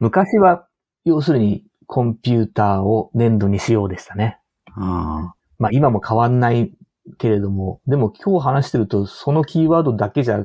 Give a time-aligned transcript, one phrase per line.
[0.00, 0.66] 昔は、
[1.04, 4.38] 要するにコンピューターを粘土にしようでしたね。
[4.74, 6.72] あまあ今も変わんない
[7.18, 10.44] けれども、でも今日話してるとそのキーワードだけじゃ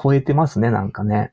[0.00, 1.32] 超えてますね、なんかね。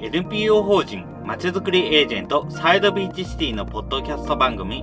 [0.00, 4.82] ー NPO 法人まちづくりエージェントサイドビーチシティのポッドキャスト番組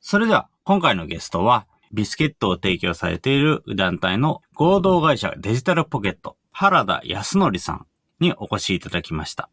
[0.00, 7.86] それでは、今回のゲストは、ビスケットを提供されている団体の合同会社デジタルポケット、原田康則さん
[8.18, 9.50] にお越しいただきました。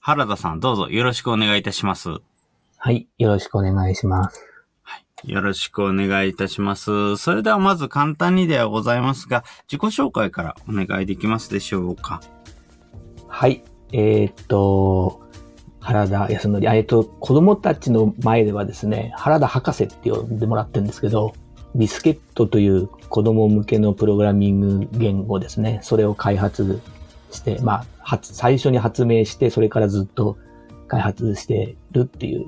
[0.00, 2.08] 原田さん、どうぞよろしくお願いいたします。
[2.78, 3.06] はい。
[3.18, 4.40] よろしくお願いします。
[5.24, 7.16] よろしくお願いいたします。
[7.16, 12.22] それではまず簡単にではございますが、自己紹介からお願いできますでしょうか？
[13.28, 13.62] はい。
[13.92, 15.25] えーっと、
[15.86, 16.68] 原田康則。
[16.68, 21.32] あえーっと、子供たちの前ではですね、原田博士って呼んでもらってるんですけど、
[21.76, 25.78] ビスケットという子供向けのプログラミング言語ですね。
[25.84, 26.80] それを開発
[27.30, 30.36] して、まあ、発最初に発明して、それからずっと
[30.88, 32.46] 開発してるっていう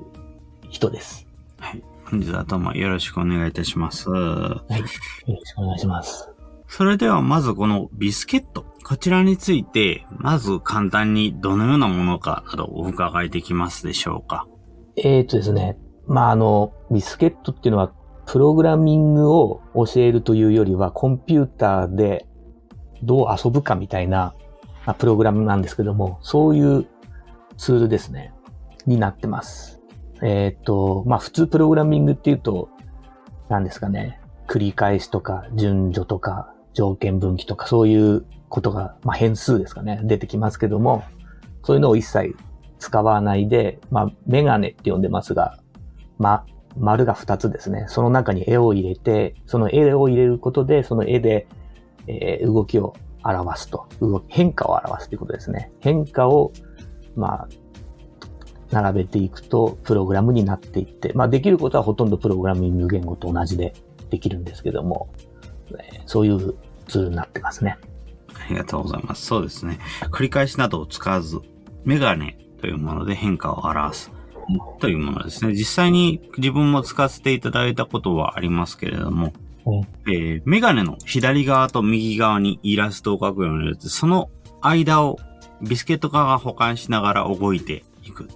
[0.69, 1.25] 人です。
[1.59, 1.83] はい。
[2.03, 4.09] 本日はどうもよろしくお願いいたします。
[4.09, 4.79] はい。
[4.79, 4.83] よ
[5.27, 6.29] ろしくお願いします。
[6.67, 8.65] それではまずこのビスケット。
[8.83, 14.47] こちらについて、まず簡単にどのようなものかなどお伺いできますでしょうか。
[14.95, 15.77] えー、とですね。
[16.07, 17.91] まあ、あの、ビスケットっていうのは、
[18.25, 22.27] プログラミングを教えるというよりは、コンピューターで
[23.03, 24.33] どう遊ぶかみたいな、
[24.85, 26.87] まあ、プログラムなんですけども、そういう
[27.57, 28.33] ツールですね。
[28.85, 29.79] になってます。
[30.21, 32.69] えっ、と、まあ、普通プログラミングっていうと、
[33.49, 34.19] 何ですかね。
[34.47, 40.01] 繰り返しとか、順序とか、条件分岐とか、そういうことが、まあ、変数ですかね。
[40.03, 41.03] 出てきますけども、
[41.63, 42.35] そういうのを一切
[42.79, 45.59] 使わないで、まあ、メガネって呼んでますが、
[46.17, 46.45] ま、
[46.77, 47.85] 丸が2つですね。
[47.87, 51.47] その中に絵を入れて、その絵を入れることで、その絵で、
[52.07, 53.87] えー動きを表すと。
[54.01, 55.71] 動き変化を表すということですね。
[55.79, 56.51] 変化を、
[57.15, 57.47] まあ、
[58.71, 63.73] 並べていくと、プログラムになっていって、まあ、できることはほとんどプログラミング言語と同じで
[64.09, 65.09] できるんですけども、
[65.77, 66.55] えそういう
[66.87, 67.77] ツールになってますね。
[68.43, 69.25] ありがとうございます。
[69.25, 69.79] そうですね。
[70.11, 71.39] 繰り返しなどを使わず、
[71.85, 74.11] メガネというもので変化を表す
[74.79, 75.53] というものですね。
[75.53, 79.33] 実際に自分も使わせていただいたことはありますけれども、
[79.65, 84.29] うんえーメガネの左側と右側にイラストを描くようになって、その
[84.61, 85.17] 間を
[85.61, 88.27] ビスケット側が保管しながら動いていく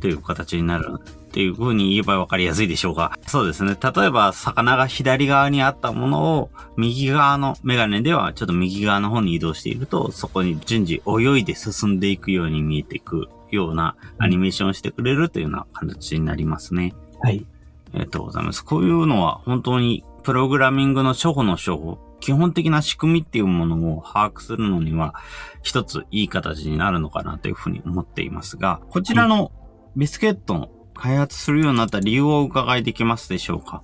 [0.00, 3.18] という形になるっていう風に言えば分かりやすいでしょうか。
[3.26, 3.76] そうですね。
[3.80, 16.94] 例えば、魚が左側にあったものを、右側のメガネではちょっと右側の方に移動していると、そこに順次泳いで進んでいくように見えていくようなアニメーションをしてくれるというような形になりますね。
[17.20, 17.46] はい。
[17.92, 18.64] ありがとうございます。
[18.64, 25.14] こういうのは本当にプログラミングの初歩の初歩、基本的な仕組みっていうものを把握するのには、
[25.62, 29.52] 一ついい形になるのかなというふうに思っていますが、こちらの
[29.96, 33.82] ビスケットの開発するようになった理由をお伺いできますでしょうか？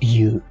[0.00, 0.42] 理由。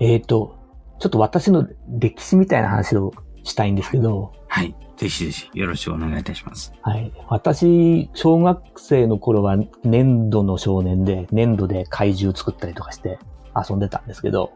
[0.00, 0.58] えっ、と、
[0.98, 3.12] ちょっと私の歴史みたいな話を
[3.44, 4.74] したいんですけど、はい。
[4.96, 6.72] ぜひぜひよろしくお願いいたします。
[6.80, 7.12] はい。
[7.28, 13.18] 私、小学生の頃は粘土の少年で、粘土で怪獣作ったりとかして
[13.54, 14.52] 遊んでたんですけど、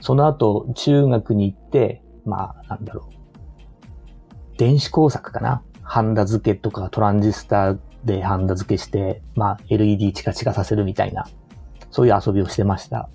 [0.00, 4.56] その後、中学に行って、まあ、なんだろう。
[4.56, 11.26] 電子工作かなハンダ付けとかトランジスタでハンダ付けして、まあ、LED チカチカさせるみたいな、
[11.90, 13.08] そういう遊びをしてました。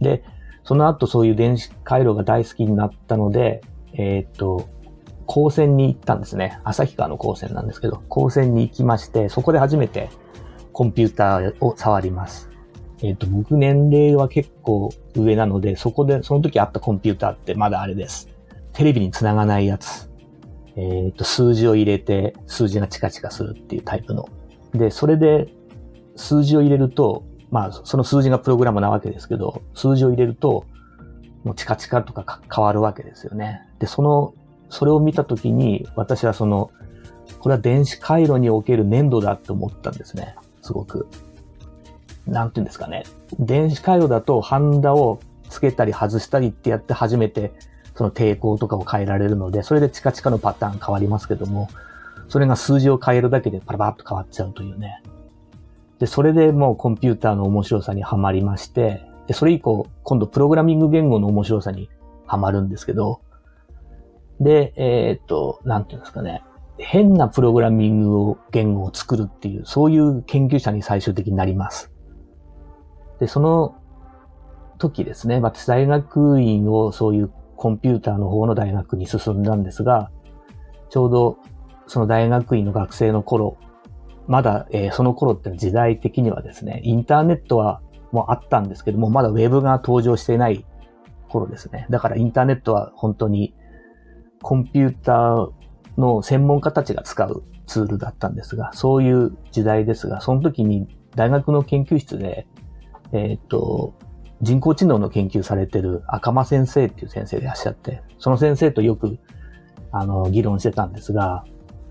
[0.00, 0.24] で、
[0.64, 3.62] その後そういう電子回路が大好きになったので、
[3.94, 4.68] えーっと、
[5.26, 6.60] 高専に行ったんですね。
[6.64, 10.10] 旭川の高専なんですけど、高専に行きまして、そこで初めて
[10.72, 12.49] コンピューターを触ります。
[13.02, 18.28] えっ、と、僕年齢は結構上なので、そこで、その時あったコンピューターってまだあれです。
[18.72, 20.10] テレビにつながないやつ。
[20.76, 24.28] えっ、と、数字を入れて、数字がチカチカするっていうタイプの。
[24.74, 25.48] で、それで、
[26.16, 30.66] 数字を入れると、まあ、その数字がプログラムなわけですけど、数字を入れると、
[31.44, 33.62] もうチカチカとかか変わるわけですよね。
[33.78, 34.34] で、その、
[34.68, 36.70] それを見たときに、私はその、
[37.38, 40.36] これは電子回路における粘土だって思ったんですね。
[40.62, 41.08] すごく。
[42.26, 43.04] なんていうんですかね。
[43.38, 47.52] 電子回路だとハンダをつけたり外したりってやって初めて
[47.94, 51.68] その抵抗とかを変えられるので、それでチカチカのパターン変わりますけども、
[52.28, 55.02] それが数字を変えるだけでパラパラっと変わっちゃうというね。
[55.98, 61.90] で、それでもうコンピューターの面白さにはまりまして、で、それ以降、今度プログラミング言語の面白さに
[62.26, 63.20] はまるんですけど、
[64.40, 66.42] で、えー、っと、なんていうんですかね。
[66.78, 71.89] 変なプログラミングを、言語を作るっていう、そういう研究者に最終的になります。
[73.20, 73.76] で、その
[74.78, 80.10] 時ですね、私大学院をそういうコンピューターの方の大学に進んだんですが、
[80.88, 81.38] ちょうど
[81.86, 83.58] その大学院の学生の頃、
[84.26, 87.82] まだ、えー、その頃って時代的にはですね、インターネットは
[88.12, 90.64] もうあったんですけども、まだウェブが登場してない
[91.28, 91.86] 頃ですね。
[91.90, 93.54] だからインターネットは本当に
[94.42, 95.50] コンピューター
[95.98, 102.46] の専門家たちが使うツールだったんですが、そういう時代ですが、その時に大学の研究室で、
[103.12, 103.94] えっ、と、
[104.42, 109.18] 人工知能の研究されてる赤間先生っていう先生でいらっしゃって、その先生とよく、
[109.92, 111.44] あの、議論してたんですが、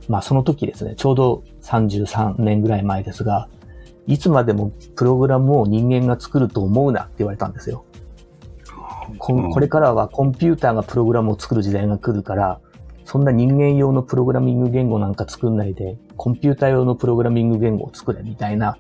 [0.07, 3.49] まあその時ですね、ちょうど33年ぐらい前ですが、
[4.07, 7.85] いつまでもプログラムを人間が作ると思うなって言われたんですよ。
[9.17, 12.59] これからはコンピューターがプログラムを作る時代が来るから、
[13.05, 18.77] そんな人間用のプログラミング言語なんか作んないで、コンピューター用のプログラミング言語を作れみたいな。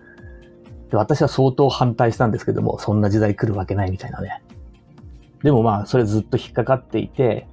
[0.89, 4.41] で私は相当反対したんですけども、そんな時代来るわけないみたいなね。
[5.43, 7.47] でもまあ、それずっと引っかかっていて、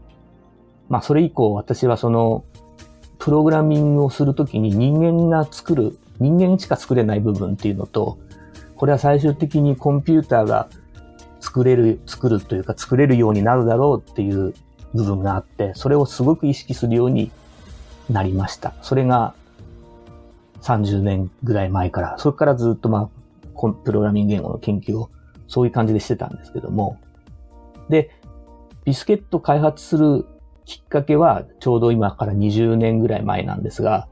[0.88, 2.44] まあ、それ以降私はその、
[3.18, 8.18] プログラミングをするときに人間が作る、人間しか作れない部分っていうのと、
[8.76, 10.68] これは最終的にコンピューターが
[11.40, 14.54] 作れる、作るというか作れるようになるだろうっていう
[14.94, 17.30] 部分があって、それをすごく意識するように
[18.10, 18.74] なりました。
[18.82, 19.34] それが
[20.62, 23.08] 30年ぐらい前から、それからずっとまあ、
[23.56, 25.10] プログラミング言語の研究を
[25.48, 26.98] そういう感じでしてたんですけども。
[27.88, 28.10] で、
[28.84, 30.26] ビスケット開発する
[30.64, 34.08] きっかけはちょうど今から20年ぐらい前なんですが、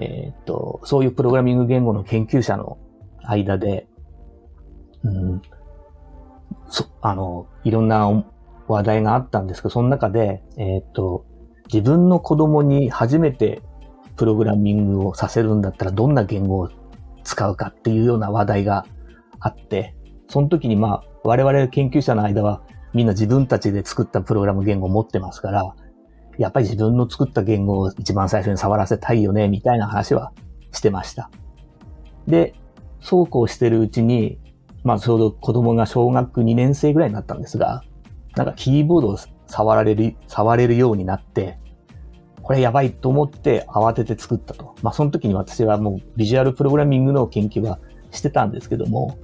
[0.00, 2.78] えっ、と、そういうプログラミング言語の研究者の
[3.22, 3.86] 間で、
[5.04, 5.42] うん、
[6.68, 8.24] そ、あの、いろんな
[8.66, 11.26] 話題があったんですけど、その中で、えっ、と、
[11.72, 13.62] 自分の子供に初めて
[14.16, 16.70] プログラミングをさせるんだったらどんな言語を
[17.24, 18.86] 使うかっていうような話題が
[19.40, 19.96] あって、
[20.28, 22.62] その時にまあ、我々研究者の間は
[22.92, 25.74] みんな自分たちで作ったプログラム言語を持ってますから、
[26.38, 30.32] やっぱり自分の作った言語を一番最初に触らせたいよね、みたいな話は
[30.72, 31.30] してました。
[32.26, 32.54] で、
[33.00, 34.38] そうこうしてるうちに、
[34.82, 37.82] まあちょうど子供が小学2年生ぐらいになったんですが、
[38.36, 41.58] なんかキーボードを触られる、触れるようになって、
[42.44, 44.74] これやばいと思って慌てて作ったと。
[44.82, 47.78] まあその時に私はもうビジュアルプログラミングの研究は
[48.10, 49.18] してたんですけども、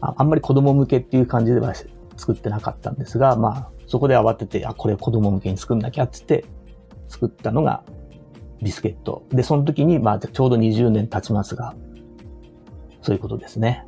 [0.00, 1.72] ああんまり子供向けっていう感じでは
[2.16, 6.44] 作ってなかったんですが、まあそこで慌てて、あ、これ子供向けに作んなきゃってって
[7.06, 7.84] 作ったのが
[8.60, 9.24] ビスケット。
[9.30, 11.76] で、その時にまあちょうど20年経ちますが、
[13.02, 13.86] そういうことですね。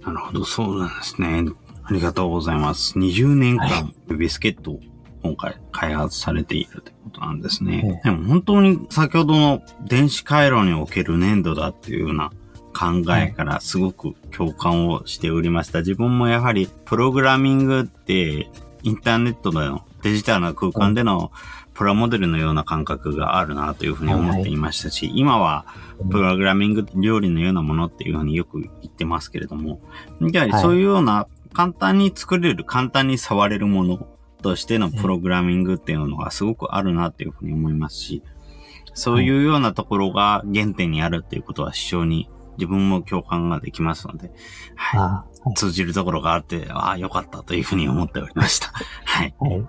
[0.00, 1.44] なるほど、そうなんですね。
[1.84, 2.98] ありがとうございます。
[2.98, 4.80] 20年間、ビスケットを
[5.26, 8.00] 今回開発されているということなんですね。
[8.04, 12.30] でも本当に先ほどの電子回路における粘土だっていうような
[12.72, 15.80] 考えからすごく共感をしておりました。
[15.80, 18.48] 自分もやはりプログラミングって
[18.82, 21.32] インターネットのデジタルな空間での
[21.74, 25.66] プラモデルのような感覚があるなというふうに思っていましたし、今は
[26.10, 29.80] プログラミング料理のようなものっていうふうによく言ってますけれども、
[30.20, 34.06] やはりそういうような簡単に作れる、簡単に触れるもの
[34.42, 38.22] としてのプログラミングっていうのがすごくあるなっていうふうに思いますし、
[38.94, 44.30] そういうようなところが原点にあるっていうことは非常に自分も共感ができますので、
[44.74, 45.54] はい。
[45.54, 48.72] 通じるところがあって、ああ、よかったというふうに思っておりました。
[49.04, 49.34] はい。
[49.38, 49.64] はい、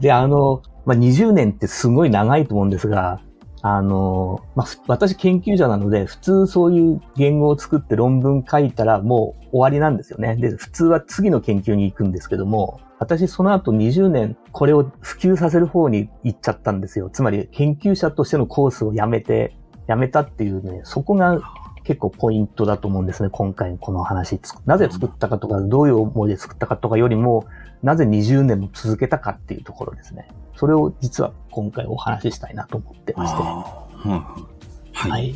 [0.00, 3.20] で、あの、まあ、20年ってすごい長いと思うんですが、
[3.60, 10.36] あの、まあ、私研究者なので、普通そういう言語を作って論文書いたらもう終わりなんですよね。
[10.36, 17.10] で、普通は次の研究に行くんですけども、私その後20年これを普及させる方に行っちゃったんですよ。
[17.10, 21.40] つまり研究者としてのコースをやめて、やめたっていうね、そこが
[21.84, 24.40] 結構ポイントだと思うんですね、今回この話。
[24.66, 27.46] なぜ作ったかとか、どういう思いで作ったかとかよりも、
[27.82, 30.28] なぜ20年も続けたかっていうところですね。
[30.56, 33.42] それを実は今回お話ししたいなと思ってまして。
[33.42, 35.10] はい。
[35.10, 35.34] はい。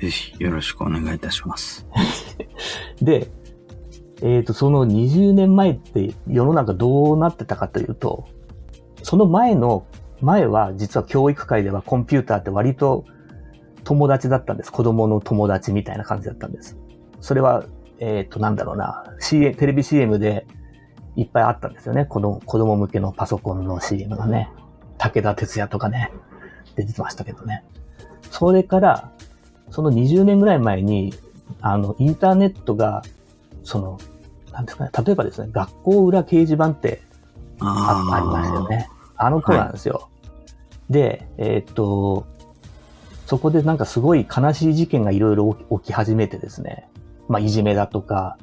[0.00, 1.86] ぜひよろしくお願いいたします。
[3.02, 3.28] で、
[4.22, 8.28] えっ、ー、と、その20年前って世の中どうなってたかというと、
[9.02, 9.86] その前の、
[10.20, 13.04] 前は実は教育界ではコンピューターって割と
[13.84, 14.72] 友達だったんです。
[14.72, 16.76] 子供の友達みたいな感じだったんです。
[17.20, 17.64] それは
[18.00, 20.46] えっ、と、なんだろうな、CM、テレビ CM で
[21.16, 22.04] いっぱいあったんですよね。
[22.04, 24.50] 子供、子供向けのパソコンの CM がね。
[24.98, 26.12] 武田鉄矢とかね、
[26.76, 27.64] 出てましたけどね。
[28.30, 29.12] それから、
[29.70, 31.12] その20年ぐらい前に、
[31.60, 33.02] あの、インターネットが、
[33.68, 33.98] その、
[34.50, 37.02] なんですかね、例えばですね、学校裏掲示板って
[37.60, 38.88] あありましたよね。
[39.14, 40.08] あの頃なんですよ。
[40.88, 42.24] で、えーっと、
[43.26, 46.88] そこでなんかすごい悲しい事件がいろいろ起き始めてですね。
[47.28, 48.38] まあ、いじめだとか。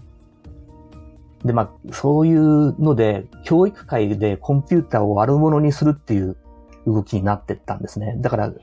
[1.43, 6.37] で、まあ、そういうので、教育界でコンピューターを悪者にするっていう
[6.85, 8.15] 動きになってったんですね。
[8.19, 8.53] だから、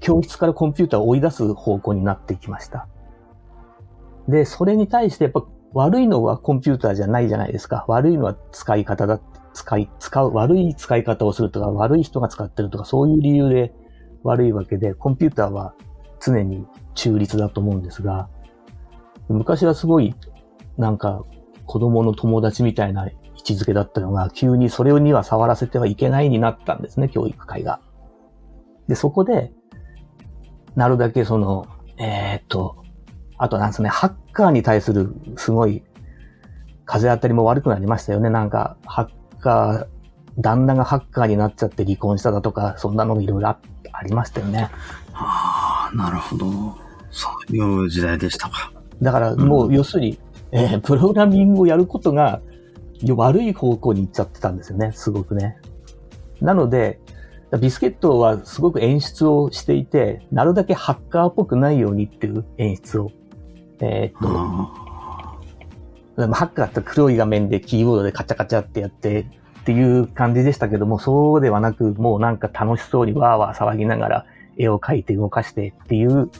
[0.00, 2.86] 教室からコンピューターを追い出す方向になっていきました。
[4.28, 5.42] で、それに対してやっぱ
[5.74, 7.84] 悪いのはコンピューターじゃないじゃないですか。
[7.88, 9.20] 悪いのは使い方だ、
[9.54, 13.74] 使い、使う、悪い使い方をするとか、悪い人が使ってるとか、そういう理由で
[14.22, 15.74] 悪いわけで、コンピューターは
[16.20, 18.28] 常に中立だと思うんですが、
[19.28, 20.14] 昔はすごい、
[20.76, 21.24] なんか、
[21.66, 27.80] 子供の友達みたいな位置づけだったのが、急にそれには触らせてはいけないになったんですね、教育会が。
[28.88, 29.52] で、そこで、
[30.74, 31.66] なるだけその、
[31.98, 32.81] えーっと、
[33.42, 35.82] あとなんですね、ハッカーに対するすごい
[36.84, 38.30] 風当たりも悪くなりましたよね。
[38.30, 43.58] なんか、ハッカー、旦那がハッカーになっちゃって離婚しただとか、そんなのいろいろあ
[43.94, 44.70] ありましたよね。
[45.12, 46.46] ああ、なるほど。
[47.10, 48.72] そういう時代でしたか。
[49.02, 50.20] だからもう要するに、
[50.52, 52.42] えープログラミングをやることが
[53.16, 55.56] 悪い方向に行っちゃってたんですよね、すごくね。
[56.40, 57.00] なので、
[57.60, 63.10] ビスケットはすごく演出をしていて、なるだけハッカーっぽくないようにっていう演出を。
[63.84, 65.38] えーっと、あ
[66.16, 69.20] でもハッカーって黒い画面でキーボードでカチャカチャってやって
[69.62, 76.30] っていう感じでしたけども、そうではなく、もうなんか楽しそうにわーわー騒ぎながら絵を描いて動かしてっていう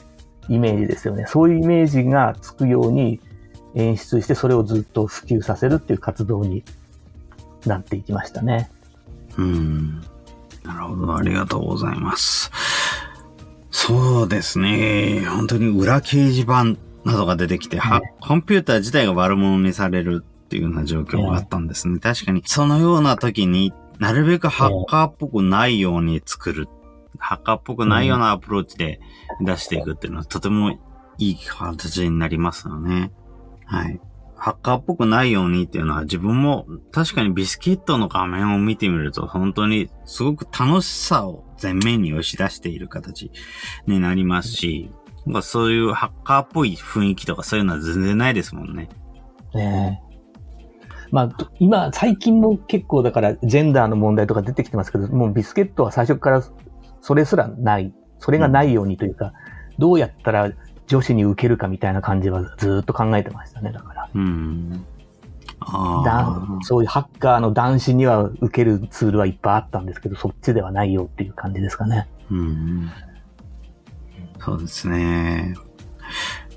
[0.47, 1.25] イメージですよね。
[1.27, 3.19] そういうイメージがつくように
[3.75, 6.63] 演出して、それをずっと普及させるっていう活動に
[7.65, 8.69] なっていきましたね。
[9.37, 10.01] ーうん。
[10.63, 11.15] なるほど。
[11.15, 12.51] ありがとうございます。
[13.71, 15.25] そうですね。
[15.25, 21.99] 本当に裏掲示板などが出てきて、はコンピューター自体が悪者にされるっていうような状況があったんですね。
[21.99, 26.67] 確かに、そのような時になるべくハッカーっぽくないように作る。
[27.17, 28.99] ハッカーっぽくないようなアプローチで
[29.41, 30.71] 出していくっていうのはとても
[31.17, 33.11] いい形になりますよね。
[33.65, 33.99] はい。
[34.35, 43.31] ハッカーっぽくないようにっていうのは自分も確かにビスケットの画面を見てみると本当にすごく楽しさを前面に押し出している形
[43.87, 44.91] になりますし、
[45.25, 48.89] まあそういうハッカーっぽい雰囲気とかそういうのは全然ないですもんね。
[49.53, 50.13] ねえ
[51.13, 56.43] まあ、と今、最近も結構だから、ジェンダーの問題とか出てきてますけど、もうビスケットは最初から
[57.01, 57.93] それすらない。
[58.17, 59.31] それがないようにというか、
[59.77, 60.51] どうやったら
[60.87, 64.09] 女子に受けるかみたいな感じはずーっと考えてましたね、だから。
[64.11, 64.83] うん。
[65.59, 66.59] あ。
[66.63, 72.07] そういうハッカーの男子には受けるツールはいっぱいあったんですけど、そっちではないよっていう感じですかね。
[72.31, 72.91] うん。
[74.43, 75.55] そうですね。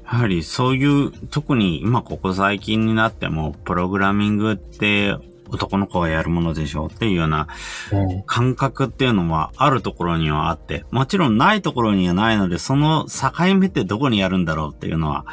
[0.04, 5.16] やはりそういう、特に今ここ最近になっても、プログラミングって
[5.48, 7.48] 男の子がやるものでしょうっていうような
[7.92, 15.26] え感覚っていうのはあるところにはあって、もちろんないところにはないので、その境目ってどこにやるんだろうっていうのは、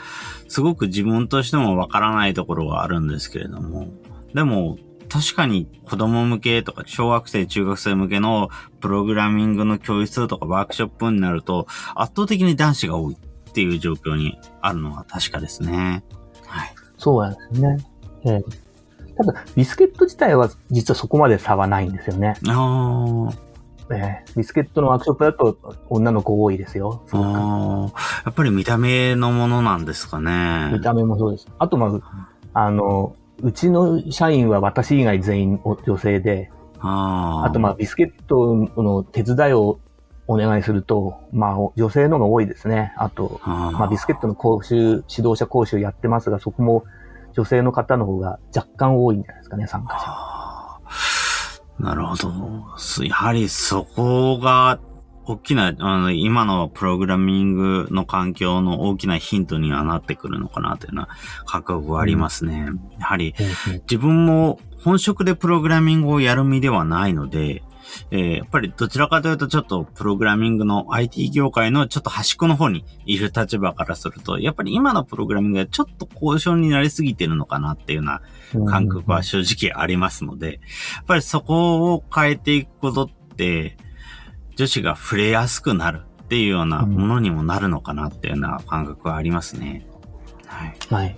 [0.48, 3.88] すごく自分としてもわからないところがあるんですけれども、
[4.33, 4.77] でも、
[5.13, 16.03] 確かに子供向けとか小学生、中学生向けのプログラミングの教室とかワークショップになると圧倒的に男子が多いっていう状況にあるのは確かですね。
[16.48, 16.74] はい。
[16.98, 17.86] そうなんですよね。
[18.25, 18.43] ええ
[19.15, 22.34] ただ、ビスケット自体は実はそこまで差はないんですよね。
[22.48, 23.36] あー
[23.93, 25.55] ええビスケットのワークショップだと
[25.89, 27.03] 女の子多いですよ。
[27.12, 28.25] あー。
[28.25, 30.72] やっぱり見た目のものなんですかね。
[30.74, 31.48] 見た目もそうです。
[31.60, 39.80] あと、まあ、あの、うちの社員は私以外全員女性で、あーあと、まあ、ビスケットの手伝いを
[40.28, 42.94] お願いすると、まあ、女性の方が多いですね。
[42.98, 46.84] あと、あーまあ、ビスケットの講習、指導者講習やってますが、そこも
[47.34, 50.80] 女性の方の方が若干多いんじゃないですかね、参加
[51.80, 51.84] 者。
[51.84, 52.32] なるほど。
[52.78, 54.80] すやはりそこが
[55.25, 61.10] 大きな、あの、今のプログラミングの環境の大きなヒントにはなってくるのかなというような
[61.46, 62.70] 感覚がありますね。
[63.00, 63.34] やはり
[63.89, 67.63] 自分も本職でプログラミングをやる身ではないので、
[68.12, 78.20] えーやっぱりどちらかというとちょっとプログラミングの IT 業界のちょっと端っこの方にいる立場からすると、やっぱり今のプログラミングがちょっと高尚になりすぎてるのかなっていうよ
[78.53, 83.77] うな感覚は正直ありますので、やっぱりそこを変えていくことって、
[84.55, 89.88] 女子が触れやすくなるっていうようなものにもなるのかなっていうような感覚はありますね。
[90.45, 90.75] はい。
[90.89, 91.15] はい。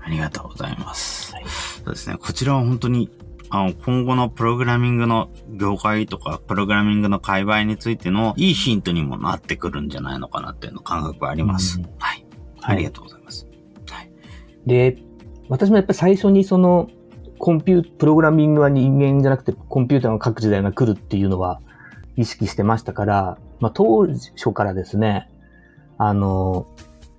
[0.00, 1.32] ありがとうございます。
[1.32, 1.44] はい
[1.84, 2.16] そうですね。
[2.16, 3.10] こちらは本当に、
[3.50, 11.78] あの、今後のプログラミングの業界とか、プログラミングの界隈についてのいいヒントにもなってくるんじゃないのかなっていうの感覚はあります。
[11.78, 12.26] うんはい。
[12.60, 13.46] はいありがとうございます。
[13.90, 14.10] はい。
[14.66, 14.96] で、
[15.50, 16.88] 私もやっぱり最初にその、
[17.38, 21.60] コンピュー、プログラミングは人間じゃなくてコンピューターの各時代が来るっていうのは
[22.16, 25.30] 意識してましたから、まあ当初からですね、
[25.98, 26.66] あの、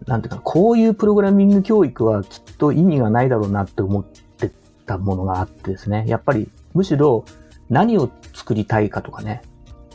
[0.07, 4.51] なんていうかな、こういうプログラミング教育はきっと意味がないだろうなって思って
[4.85, 7.25] たものがあってですね、やっぱりむしろ
[7.69, 9.41] 何を作りたいかとかね、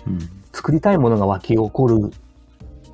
[0.06, 0.18] うん。
[0.52, 2.10] 作りたいものが湧き起こる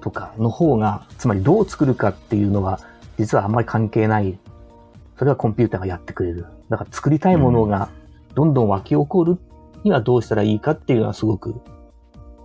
[0.00, 2.80] とかの方が、つまりどう作るかっていうのは、
[3.18, 4.38] 実はあんまり関係ない。
[5.18, 6.46] それはコンピューターがやってくれる。
[6.68, 7.88] だから作りたいものが
[8.34, 9.38] どんどん湧き起こる
[9.82, 11.54] にはどうしたらいいかっていうのはすごく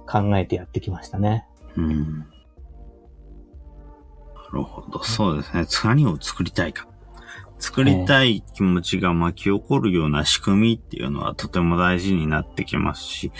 [0.08, 1.46] 考えてやってきましたね。
[1.77, 2.20] うん。
[2.20, 2.25] な
[4.53, 5.03] るほど。
[5.03, 5.65] そうですね。
[5.84, 6.88] 何を作りたいか。
[7.62, 13.31] 作りたい気持ちが巻き起こるような仕組みっていうのはとても大事になってきますし、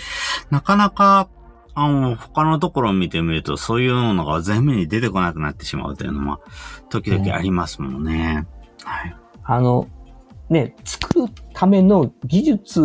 [0.48, 1.28] なかなか、
[1.74, 6.40] あの、他のところを見てみると、そういうものが全面に出てこなくなってしまうというのも、
[6.88, 8.46] 時々ありますもんね。
[8.84, 9.16] はい。
[9.42, 9.88] あの、
[10.52, 12.80] ね、作るための技術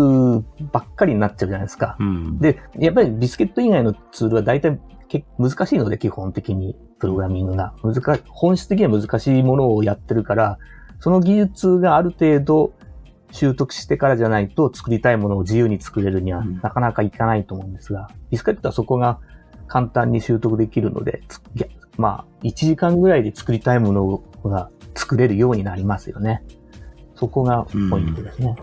[0.71, 1.97] ばっかりになっちゃうじゃないですか。
[1.99, 2.39] うん。
[2.39, 7.73] で、やっぱりビスケット以外のツールは大体け難しいので、基本的に、プログラミングが。
[7.83, 10.57] 難し本質的には難しいものをやってるから、
[10.99, 12.73] その技術がある程度
[13.31, 19.19] 習得してからじゃないと作りたいものを自由に作れるにはうんなかなかいかないと思うんですが、ビスケットはそこが
[19.67, 21.21] 簡単に習得できるので、
[21.97, 26.43] まあ、1時間ぐらいで作りたいものが作れるようになりますよね。
[27.17, 28.55] そこがポイントですね。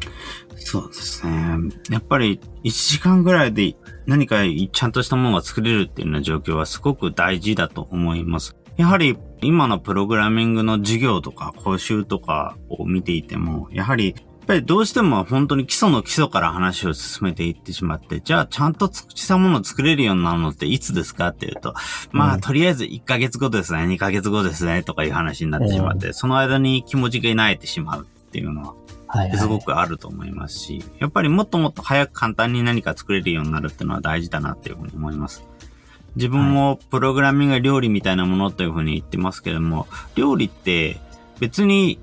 [0.57, 1.59] そうですね。
[1.91, 4.37] やっぱり1時間ぐらいで何か
[4.73, 8.57] ちゃんとしたものが作れるっていうような状況はすごく大事だと思います。
[8.77, 21.73] やはり今のプログラミングの授業とか講習とかを見ていても、やはりやっぱりどうしても本当に基礎の基礎から話を進めていってしまって、じゃあちゃんとしたものを作れるようになるのっていつですかっていうと、
[22.13, 28.75] まあ、うんとりあえず1ヶ月後ですね、2ヶ月後ですね、とかいう話になってしまって、その間に気持ちが萎えてしまうっていうのは
[29.07, 29.39] はい、はい。
[29.39, 35.47] すごくあると思いますし、やっぱりもっともっと早く簡単に何か作れるようになるっていうのは大事だなっていうふうに思います。
[36.17, 41.01] 自分もプログラミングが料理みたいなものというふうに言ってますけれども、料理って
[41.39, 42.01] 別に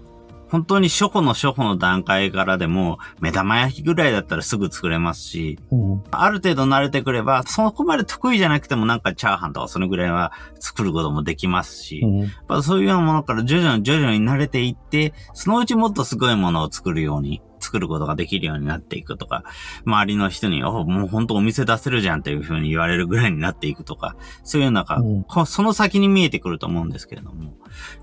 [0.52, 6.04] 本当に初歩の初歩の段階からでも目玉焼きぐらいだったらすぐ作れますし、うん。
[6.12, 12.64] ある程度慣れてくれば、そこまで得意じゃなくてもなんかチャーハンとかそのぐらいは作ることもできますし、うん。
[12.64, 19.44] そういうようなものから徐々に徐々に慣れていって、そのうちもっとすごいものを作るように、作ることができるようになっていくとか、
[19.86, 27.54] 周りの人に、おもう本当お店出せるじゃんっていうふうに言われるぐらいになっていくとか、そういうなんか、うんこその先に見えてくると思うんですけれども、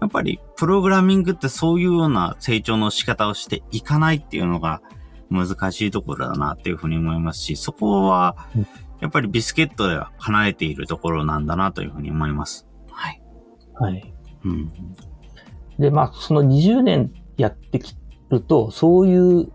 [0.00, 4.80] やっぱりプログラミングってそういうような成長の仕方をしていかないっていうのが
[5.30, 8.66] 難しいところだなっていうふうに思いますし、そこはうん、
[9.00, 12.66] やっぱりビスケットでは叶えているところなんだなというふうに思います。
[12.90, 13.22] はい。
[13.74, 14.14] はい。
[14.44, 14.72] うん。
[15.78, 17.96] で、まあ、その20年やってき
[18.30, 19.48] ると、そういう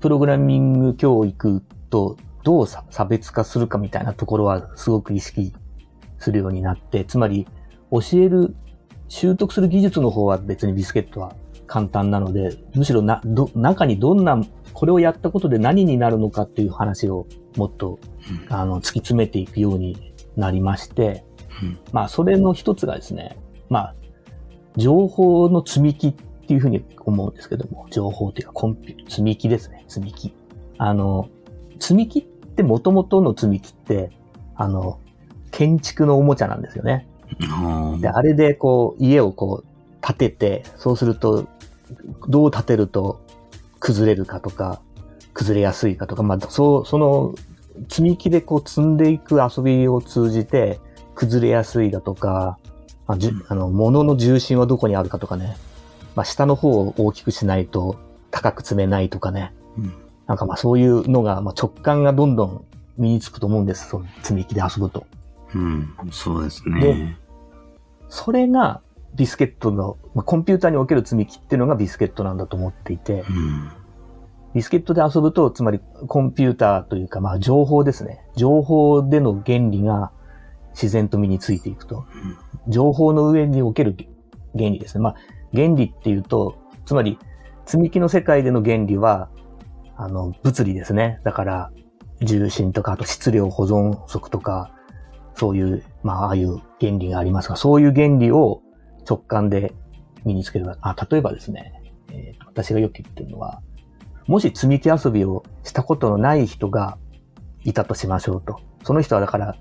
[0.00, 5.52] プログラミング教育とどうさ差別化するかみたいなところはすごく意識
[6.18, 7.46] するようになって、つまり
[7.90, 8.54] 教える、
[9.08, 11.34] 習得する技術の方は別にビスケットは
[11.66, 14.40] 簡単なので、むしろな、ど、中にどんな、
[14.72, 17.98] これをやったことで何になるのかっていう話をもっと、
[18.48, 21.24] あの、突き詰めていくようになりまして、
[21.62, 21.78] うん。
[21.92, 23.38] まあ、それの一つがですね、
[23.68, 23.94] まあ、
[24.76, 26.14] 情報の積み木っ
[26.48, 30.32] ていうふうに思うんですけども、情報というかコンピュ積み木ですね、積み木。
[30.78, 31.28] あの、
[31.78, 34.10] 積み木って元々の積み木って、
[34.56, 34.98] あの、
[35.50, 37.06] 建築のおもちゃなんですよね。
[37.62, 39.66] うんで、あれでこう、家をこう、
[40.00, 41.46] 建てて、そうすると、
[42.28, 43.20] どう建てると
[43.78, 44.80] 崩れるかとか、
[45.34, 47.34] 崩れやすいかとか、まあ、そう、その、
[47.88, 50.80] 積み木でこう積んでいく遊びを通じて、
[51.14, 52.58] 崩れやすいだとか、
[53.06, 55.56] まあ、じゅあの、物の重心はどこにあるかとかね、
[56.18, 57.96] まあ、下の方を大きくしないと
[58.32, 59.92] 高く積めないとかね、うん
[60.26, 62.64] なんかまあそういうのが、まあ、直感がどんどん
[62.96, 65.06] 身につくと思うんです、その積み木で遊ぶと。
[65.54, 67.16] うん、そうですでね。
[68.08, 68.80] それが
[69.14, 73.70] ビスケットの、まあ、コンピューターにおける積み木っていうのがビスケットなんだと思っていて、うん。
[74.54, 75.78] ビスケットで遊ぶと、つまり
[76.08, 78.24] コンピューターというか、まあ情報ですね。
[78.34, 80.10] 情報での原理が
[80.72, 82.06] 自然と身についていくと。
[82.66, 83.96] 情報の上における
[84.56, 85.00] 原理ですね。
[85.02, 85.16] まあ
[85.54, 87.18] 原理っていうと、つまり
[87.66, 89.28] 積み木の世界での原理は、
[89.96, 91.20] あの、物理ですね。
[91.24, 91.70] だから、
[92.22, 94.72] 重心とか、あと質量保存則とか、
[95.34, 98.62] そういう、まあ、ああいう原理がありますが、そういう原理を
[99.08, 99.74] 直感で
[100.24, 100.66] 身につける。
[100.80, 101.72] あ、例えばですね、
[102.10, 103.62] えー私がよく言ってるのは、
[104.26, 106.98] もし積み木遊びをしたことのない人が
[107.62, 108.58] いたとしましょうと。
[108.82, 109.56] その人はだから、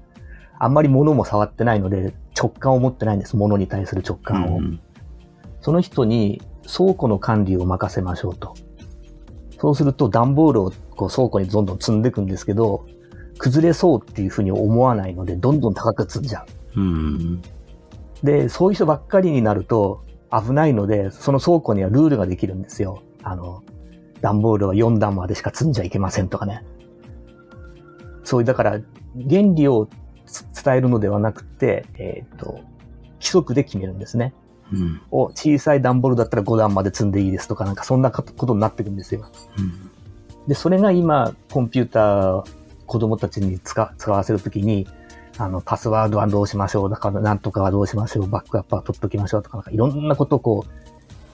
[0.57, 3.37] あんまり物も触ってないので、直感を持ってないんです。
[3.37, 4.57] 物に対する直感を。
[4.57, 4.81] うん
[5.61, 8.53] その人に倉庫の管理を任せましょうと。
[9.59, 12.85] そうすると段ボールをこう倉庫にどんどん積んでいくんですけど、
[13.37, 16.81] 崩れそうっていうふうに思わないので、どんどん高く積んじゃう。
[16.81, 17.41] うん。
[18.23, 23.01] で、そういう人ばっかりになると危ないので、その倉庫にはルールができるんですよ。
[23.23, 23.63] あの、
[24.21, 26.63] 段ボールは4段までしか積んじゃいけませんとかね。
[28.23, 28.71] そういう、だから、
[29.29, 29.87] 原理を
[30.63, 32.59] 伝えるのではなくて、えっ、と、
[33.19, 34.33] 規則で決めるんですね。
[34.73, 35.01] うん。
[35.11, 39.25] を小さい段ボールだったら5段まで積んでいいですとか、なんかそんなことになってくるんですよ。
[39.57, 39.91] うん。
[40.47, 42.43] で、それが今、コンピューター、
[42.85, 44.87] 子供たちに使使わせるときに、
[45.37, 50.69] あの、パスワードはどうしましょう、だからなんとかはどうしましょう、バックアップは取っときましょうとか、なんかいろんなことをこう、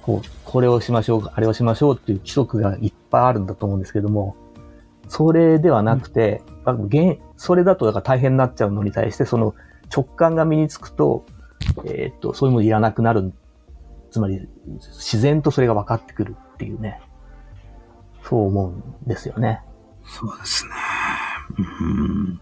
[0.02, 4.36] こう、これをしましょう、あれをしましょうっていう規則がいっぱいあるんだと思うんですけども、
[5.08, 9.54] それではなくて、あ現それだとだから大変になっちゃうのに対して、その
[9.94, 11.24] 直感が身につくと、
[11.86, 13.34] えーっと、そういうものいらなくなる。
[14.12, 17.02] つまり、自然とそれが分かってくるっていうね。
[18.24, 19.62] そう思うんですよね。
[20.06, 20.72] そうですね。
[21.58, 22.42] うん。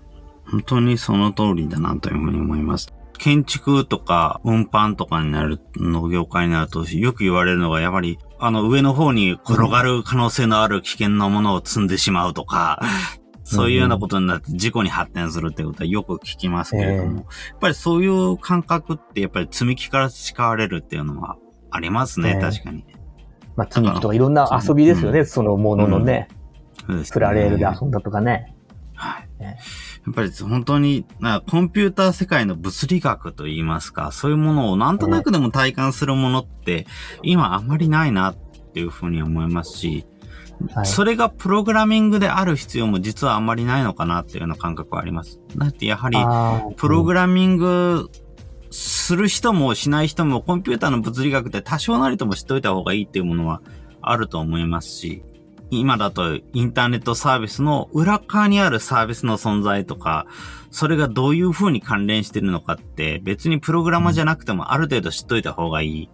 [0.51, 2.93] 本当にその通りだなというふうに思います。
[3.17, 12.81] 建築とか運搬とかになる、の業界になると、よく言われるのが、やはり、あの、上の方に転がる可能性のある危険なものを積んでしまうとか、
[13.43, 21.37] そういうようなことになって事故に発展するってことはよく聞きますけれども、ええやっぱりそういう感覚って、やっぱり積み木から培われるっていうのは
[21.69, 22.85] ありますね、ええ確かに。
[23.55, 26.27] まあ、積み木とかいろんな遊びですよね、そのもののね。
[26.87, 28.55] そうですねプラレールで遊んだとかね。
[28.95, 29.29] はい。
[29.39, 29.59] ね
[30.05, 36.85] やっぱり本当に、なコンピューター世界の物理学といいますか、そういうものをなんとなくでも体感するものって、
[37.21, 38.35] 今あんまりないなっ
[38.73, 40.05] ていうふうに思いますし、
[40.67, 40.85] はい。
[40.85, 45.39] それがプログラミングである必要も実はあんまりないのかなっていうような感覚はあります。
[45.55, 46.17] だってやはり、
[46.75, 48.09] プログラミング
[48.71, 53.61] する人もしない人もコンピューターの物理学って多少なりとも知っておいた方がいいっていうものは
[54.01, 55.23] あると思いますし、
[55.69, 60.25] 今だとインターネットサービスの裏側にあるサービスの存在とか、
[60.69, 66.09] それがどういう風に関連してるのかって別にプログラマーじゃなくてもある程度知っといた方がいい。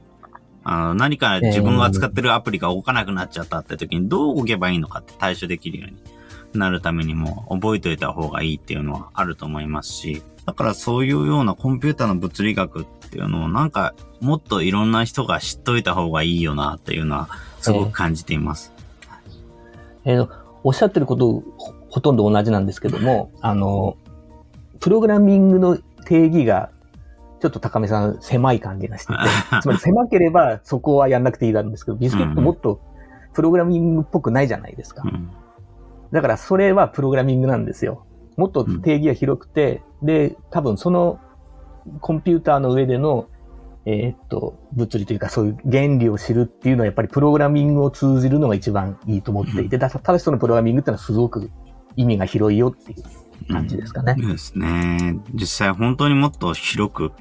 [0.70, 17.30] あの何か自分が使ってるアプリが動かなくなっちゃったって時にどう動けばいいのかって対処できるようになるためにも覚えておいた方がいいっていうのはあると思いますし、だからそういうようなコンピューターの物理学っていうのをなんかもっといろんな人が知っといた方がいいよなっていうのは
[17.62, 18.74] すごく感じています。
[20.04, 23.96] えーおっしゃってることほほとんど同じなんですけども、あの、
[24.82, 26.72] プログラミングの定義が、
[27.40, 29.24] ちょっと高見さん狭い感じがしていて、
[29.62, 32.82] つまり狭ければそこはやんなくていいなんですけど、ビスケットもっと
[33.34, 35.04] プログラミングっぽくないじゃないですか。
[35.06, 35.30] うん
[36.12, 38.06] だからそれはプログラミングなんですよ。
[38.38, 41.20] もっと定義が広くて、で、多分その
[42.02, 43.28] コンピューターの上での、
[43.86, 51.50] えーっと、物理というかそういう原理を知るっていうのはやっぱりプログラミングを通じるのが一番いいと思っていて、だただしそのプログラミングってのはすごく
[51.96, 54.16] 意味が広いよっていう感じですかね。
[54.20, 55.20] そうですね。
[55.34, 57.12] 実際本当にもっと広く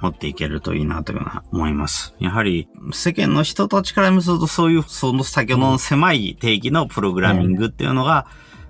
[0.00, 2.14] 持っていけるといいなというのは思います。
[2.18, 8.26] やはり世間の人たちから見るとそういう、その先ほどの狭い定義のプログラミングっていうのが、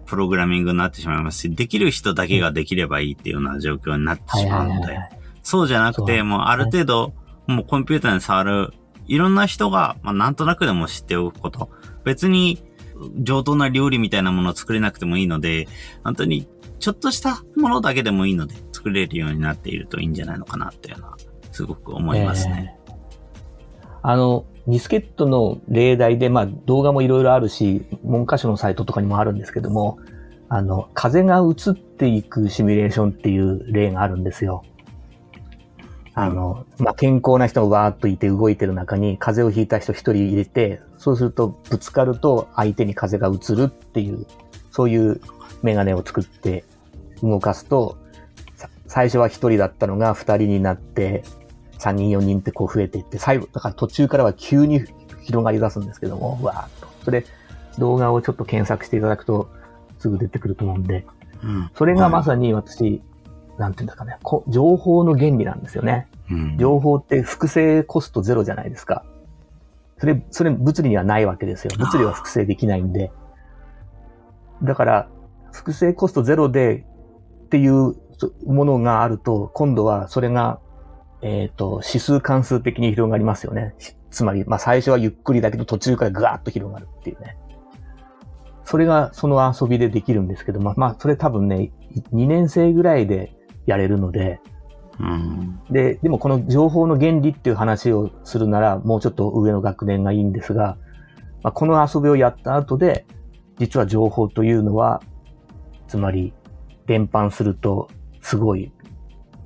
[0.07, 5.11] プログラミングになってしまいますし、できる人だけができればいいっていうような状況になってはいしまうはいは、い。
[5.43, 7.14] そうじゃなくて、もうある程度、
[7.47, 8.75] もうコンピューターに触る、
[9.07, 11.71] いろんな人が、まあなんとなくでも知っておくこと。
[12.05, 12.62] 別に、
[13.21, 15.69] 上等な料理みたいなものを作れなくてもいいので、
[16.03, 16.49] 本当に、
[16.81, 21.16] ちょっとしたものだけでもいいので、作れるようになっているといいんじゃないのかなっていうのは、
[21.53, 22.75] すごく思いますね。
[22.75, 22.81] えー
[24.03, 29.99] あの、ディスケットの例題で、まあ動画もいろいろあるし、文科省のサイトとかにもあるんですけども、
[30.49, 34.64] あの、風が移っていくシミュレーションっていう例があるんですよ。
[36.14, 44.27] あの、まあ、健康な人がわーっといて動いてる中に風邪をひいた人一人入れて、そうするとぶつかると相手に風が移るっていう、
[44.71, 45.21] そういう
[45.62, 46.64] メガネを作って
[47.23, 47.97] 動かすと、
[48.90, 51.22] 最初は一人だったのが二人になって、
[51.79, 54.83] 3人4人ってこう増えていって、最後、だから途中からは急に
[55.22, 56.88] 広がり出すんですけども、わーっと。
[57.05, 57.24] それ、
[57.79, 59.48] 動画をちょっと検索していただくと、
[60.00, 61.07] すぐ出てくると思うんで、
[61.44, 61.70] うん。
[61.76, 63.00] それがまさに私、
[63.59, 66.09] なんていうんですかね、こ情報の原理なんですよね。
[66.29, 69.05] うん、情報って複製コストゼロじゃないですか。
[69.98, 71.70] それ、それ物理にはないわけですよ。
[71.79, 73.12] 物理は複製できないんで。
[74.64, 75.09] だから、
[75.53, 76.85] 複製コストゼロで
[77.44, 78.10] っていうそ
[78.46, 80.61] ものがあると、今度はそれが、
[81.22, 83.74] えっ、と、指数関数的に広がりますよね。
[83.78, 87.37] しつまり、まあ最初はゆっくりだけど途中からぐわーっと広がるっていうね。
[88.64, 91.72] それがその遊びでできるんですけど、まあまあそれ多分ね、
[92.12, 93.33] 2年生ぐらいで
[93.66, 94.40] やれるので、
[95.00, 95.61] うん。
[95.70, 100.76] で、でもこの情報の原理っていう話をするなら、もうちょっと上の学年がいいんですが、
[101.42, 103.06] まあ、この遊びをやった後で、
[103.59, 105.02] 実は情報というのは、
[105.88, 106.35] つまり、
[106.87, 107.88] 伝播すると、
[108.20, 108.72] すごい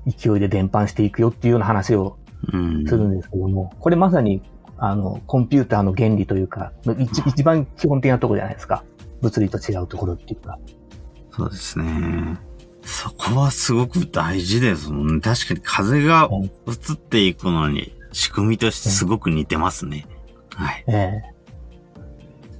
[0.06, 2.18] 勢いで伝播していくよっていうような話を
[2.52, 2.86] うん。
[2.86, 4.42] するんですけども、これまさに、
[4.76, 8.84] あの、コンピューターの原理というか、一一番基本的なところじゃないですか。
[9.22, 10.58] 物理と違うところっていうか。
[11.30, 12.38] そうですね。
[12.82, 15.20] そこはすごく大事ですもんね。
[15.20, 16.50] 確かに風がうん移
[16.92, 20.06] っていくのに仕組みとしてすごく似てますね。
[20.54, 20.84] はい。
[20.86, 21.34] ええ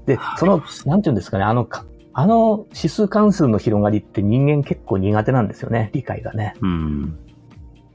[0.07, 6.55] で、その、なんていうんですかね、あの、かあの指数関数の広がりって人間結構苦手なんですよね、理解がね。
[6.61, 7.19] うん。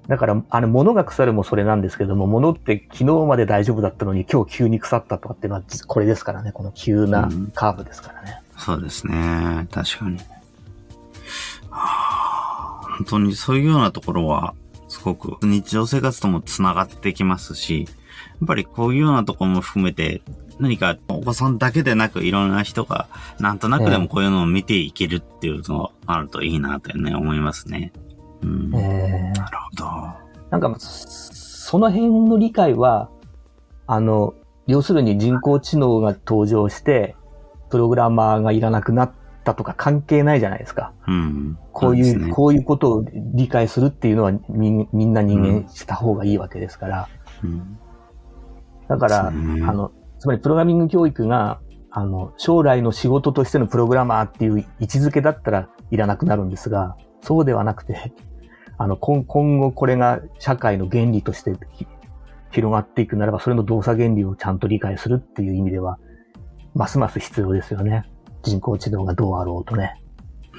[0.10, 8.41] だから、あの、物が腐るもそれなんですけども、物って昨日まで大丈夫だったのに今日急に腐ったとかっていうのは、実これですからね、この急なうんカーブですからね。
[8.58, 9.67] そうですね。
[9.71, 10.17] 確かに。
[10.17, 10.21] は
[11.71, 14.53] あ本当にそういうようなところは、
[14.89, 20.21] すごく日常生活ともつながってきますし、やっぱりこういうようなところも含めて、
[20.60, 23.08] 何かお子さんだけでなくいろんな人が
[23.39, 27.93] なんとなくでもこういうのを見ていけるっていうのがあるといいなとね、思いますね。
[28.41, 28.72] うん。
[28.72, 29.39] なるええ
[29.72, 29.86] ほど。
[30.50, 33.10] なんか、その辺の理解は、
[33.88, 34.34] あの、
[34.67, 37.15] 要するに人工知能が登場して、
[37.69, 39.12] プログラマーがいらなくなっ
[39.43, 40.93] たとか関係ないじゃないですか。
[41.08, 41.58] うん。
[41.72, 47.10] こういう、ねこういうことを理解するっていうのはみみんな人間した方がいいわけですから。
[47.43, 47.78] うん
[48.89, 51.60] だから、ねあの、つまりプログラミング教育が、
[51.91, 58.13] あの、将来の仕事としてのプログラマーっていう位置づけだったらいらなくなるんですが、そうではなくて、
[58.77, 61.53] あの、今後これが社会の原理として
[62.51, 65.97] 広がっていくならば、それの動作原理をちゃんと理解するっていう意味では、
[66.75, 68.03] ますます必要ですよね。
[68.43, 70.01] 人工知能がどうあろうとね。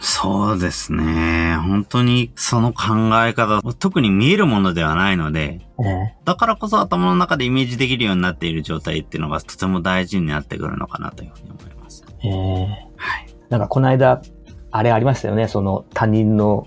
[0.01, 1.57] そうですね。
[1.57, 12.05] 本当にその考え方、特に見えるものではないので、えだからこそ頭の中でイメージできるようになっている状態っていうのがとても大事になってくるのかなというふうに思います。
[12.23, 13.27] えええはい。
[13.51, 14.23] なんかこの間、
[14.71, 15.49] あれありましたよね。
[15.49, 16.67] その他人の、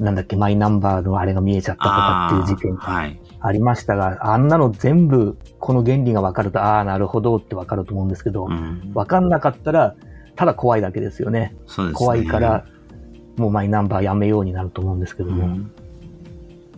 [0.00, 3.20] なんだっけ、マイナンバーのあれが見えちゃったとかっていう事件がはい。
[3.40, 8.92] ありましたが、あんなの全部この原理が分かると、ああ、なるほどって分かると思うんですけど、うん。
[8.94, 9.94] 分かんなかったら、
[10.38, 11.56] ただ怖いだけですよね。
[11.78, 11.92] ね。
[11.92, 12.64] 怖いから、
[13.36, 15.72] もうマイナンバーやめようになると思うんですけども、うん。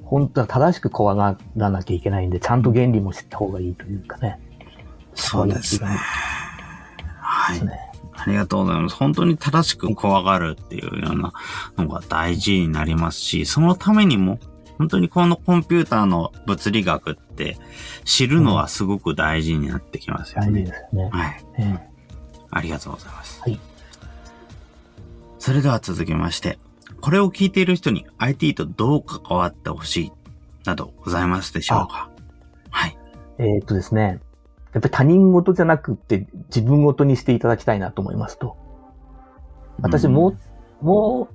[0.02, 4.40] 本当は正しく怖がらなきゃいけないんで、ちゃんと原理も知った方がいいというかね。
[5.14, 5.90] そうですね。
[7.18, 7.60] はい。
[8.14, 8.96] ありがとうございます。
[8.96, 11.32] 本当に正しく怖がるっていうような
[11.76, 14.38] のが大事になりますし、そのためにも、
[14.78, 17.58] 本当にこのコンピューターの物理学って
[18.06, 20.62] 知るのはすごく大事になってきますよ大事ね。
[20.62, 21.10] ですよね。
[21.12, 21.44] はい。
[21.58, 21.89] ええ
[22.50, 23.40] ありがとうございます。
[23.42, 23.58] はい。
[25.38, 26.58] それでは続きまして、
[27.00, 30.12] これを聞いている人に IT とどう関わってほしい
[30.66, 32.10] などございますでしょうか？
[32.70, 32.98] はい。
[33.38, 34.20] えーっとですね、
[34.74, 38.56] やっぱり他人事じゃなくって自分事にしていただきたいなと思いますと。
[39.80, 40.36] 私も
[40.82, 41.28] う、も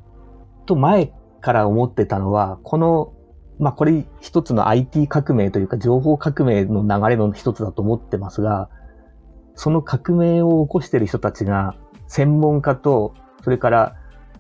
[0.62, 3.14] っと前から思ってたのは、この、
[3.58, 8.70] まあこれ一つの IT 革命というか情報革命の流れの一つだと思ってますが、
[9.56, 11.76] その革命を起こしている人たちが
[12.08, 13.14] 専門家と、
[13.44, 13.96] それから、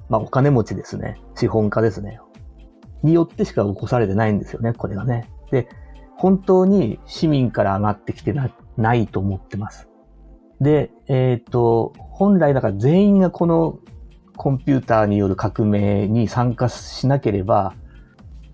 [0.09, 1.21] まあお金持ちですね。
[1.35, 2.19] 資本家ですね。
[3.03, 5.29] によってしか起こされてないんですよね、これがね。
[5.51, 5.67] で、
[6.17, 9.89] 本当に市民から上がってきてなないと思ってます。
[10.61, 13.79] で、えっ、と、本来だから全員がこの
[14.35, 17.73] コンピューターによる革命に参加しなければ、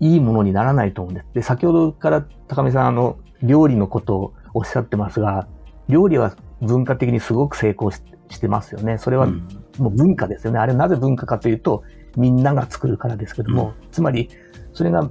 [0.00, 1.26] いいものにならないと思うんです。
[1.34, 5.46] で、先ほどから高見さん、あの、料理のことをおっしゃってますが、
[5.88, 8.96] 料理は文化的にすごく成功ししてますよね。
[8.96, 9.46] それはうん
[9.78, 10.58] もう文化ですよね。
[10.58, 11.82] あれなぜ文化かというと、
[12.16, 14.28] みんなが作るからですけども、つまり、
[14.72, 15.10] それが、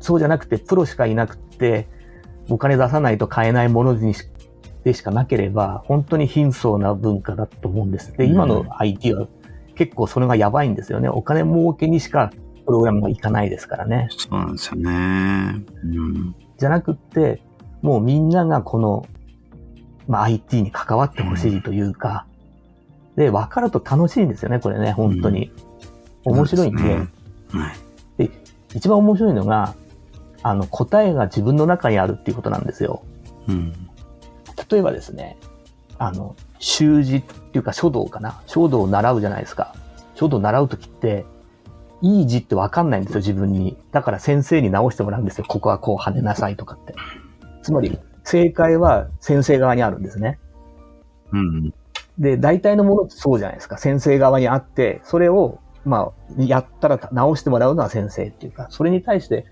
[0.00, 1.88] そうじゃなくて、プロしかいなくて、
[2.48, 4.28] お金出さないと買えないものにし
[4.84, 8.12] でしかなければ、本当に貧相な文化だと思うんです。
[8.16, 9.26] で、今の IT は
[9.74, 11.08] 結構それがやばいんですよね。
[11.08, 12.30] お金儲けにしか
[12.64, 14.06] プログラムがいかないですからね。
[14.10, 15.64] そうなんですよね。
[15.82, 16.36] うん。
[16.56, 17.42] じゃなくって、
[17.82, 19.06] もうみんながこの、
[20.08, 22.26] まあ、IT に関わってほしいというか、
[23.16, 25.50] で、分かると楽しいんですよね、これね、本当に。
[26.24, 26.88] 面白いんで、そう
[27.50, 27.72] すねは
[28.24, 28.30] い。
[28.74, 29.74] 一番面白いのが、
[30.42, 33.02] あの、答えが自分の中にあるっていうことなんですよ。
[33.48, 33.72] うん。
[34.70, 35.38] 例えばですね、
[35.98, 38.42] あの、習字っていうか書道かな。
[38.46, 39.74] 書道を習うじゃないですか。
[40.14, 41.24] 書道を習うときって、
[42.02, 43.76] いい字ってわかんないんですよ、自分に。
[43.92, 45.46] だから先生に直してもらうんですよ。
[45.48, 46.94] ここはこう跳ねなさいとかって。
[47.62, 50.40] つまり、正解は先生側にあるんですね。
[51.32, 51.74] うん。
[52.18, 53.78] で、大体のものってそうじゃないですか。
[53.78, 59.46] 先生側にあって、それを、まあ、やったら直してもらうのは先生っていうか、それに対して、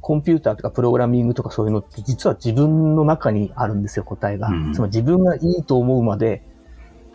[0.00, 4.48] コンピューターとかプログラミングとかそういうのって実は自分の中にあるんですよ、答えが。
[4.48, 6.42] うんつまり自分がいいと思うまで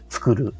[0.09, 0.53] 作る。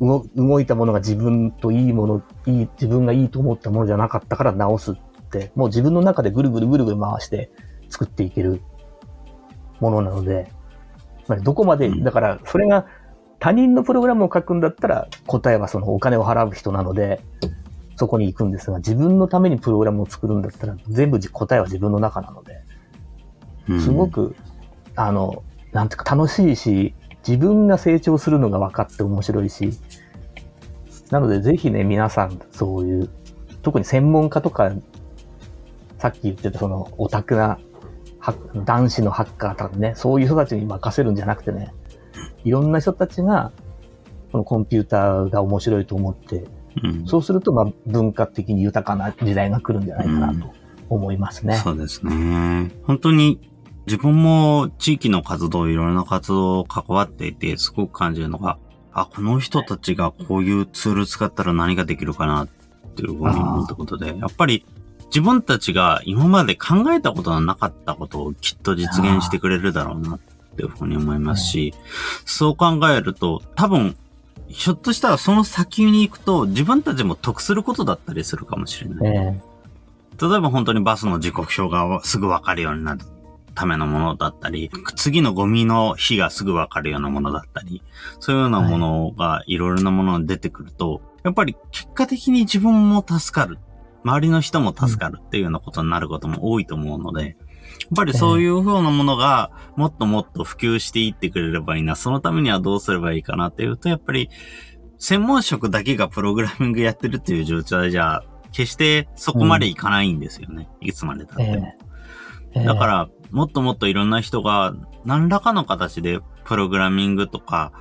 [0.00, 4.96] 動動いたものが自分といいもの、いい、自分がいいと思ったものじゃなかったから直すっ
[5.30, 7.50] て、もう自分の中でぐるぐるぐるぐる回して
[7.90, 8.62] 作っていける
[9.80, 10.50] ものなので、
[11.24, 12.04] つまりどこまで、うん。
[12.04, 12.86] だからそれが
[13.38, 17.20] 他人のプログラムを書くんだったら答えはそのお金を払う人なので、
[17.96, 22.62] そこに行くんですが、自分のためにプログラムを作るんだったら全部じ答えは自分の中なので、
[23.68, 23.80] うん。
[23.80, 24.36] すごく、
[24.96, 26.94] あの、なんていうか楽しいし、
[27.26, 29.72] 自分が成長するのが分かって面白いし、
[31.10, 33.10] なのでぜひね、皆さんそういう、
[33.62, 34.72] 特に専門家とか、
[35.98, 37.58] さっき言ってたそのオタクな
[38.54, 41.72] 男子のハッカーとかね、そういう人たちに任せるんじゃなくてね、
[42.44, 43.52] いろんな人たちが、
[44.32, 46.44] このコンピューターが面白いと思って、
[46.84, 50.52] うんそうすると、まあ、文化的に豊かな時代が来るんじゃないかなと
[50.88, 51.54] 思いますね。
[51.54, 52.70] そうですね。
[52.84, 53.40] 本当に
[53.86, 58.58] 自分も地域の活動、いろいろな活動を関わっていて、すごく感じるのが、
[58.92, 62.48] あ、この人たちがこういうツール使ったら何ができるかなっ
[62.94, 64.64] ていうふうに思ったことで、やっぱり
[65.10, 70.18] 自分たちが今まで考えたことのなかったことをきっと実現してくれるだろうなっ
[70.56, 71.74] ていうふうに思いますし、
[72.24, 73.96] そう考えると多分、
[74.48, 79.16] ひょっとしたらその先に行くと自分たちも得することだったりするかもしれない。
[79.16, 79.40] え
[80.20, 83.00] 例えば本当にバスの時刻表がすぐわかるようになる
[83.54, 87.82] ためのものだったり、次のゴミの日がすぐわかるようなものだったり、
[88.20, 93.58] そういうようなものがいろいろなものが出てくると、やっぱり結果的に自分も助かる。
[94.04, 97.36] 周りの人も助かるっていうようなことになることも多いと思うので、やっ
[97.96, 101.96] ぱりそういう風なものがもっともっと普及していってくれればいいな。
[101.96, 104.30] そのためにはどうすればいいかなっていうと、やっぱり
[104.98, 110.68] 専門職だけがプログラミングやってるっていう状態じゃ、決してそこまでいかないんですよね。
[110.80, 111.66] いつまで経っても。
[112.54, 117.72] ええだから、もっともっといろんな人が何らかの形でプログラミングとか、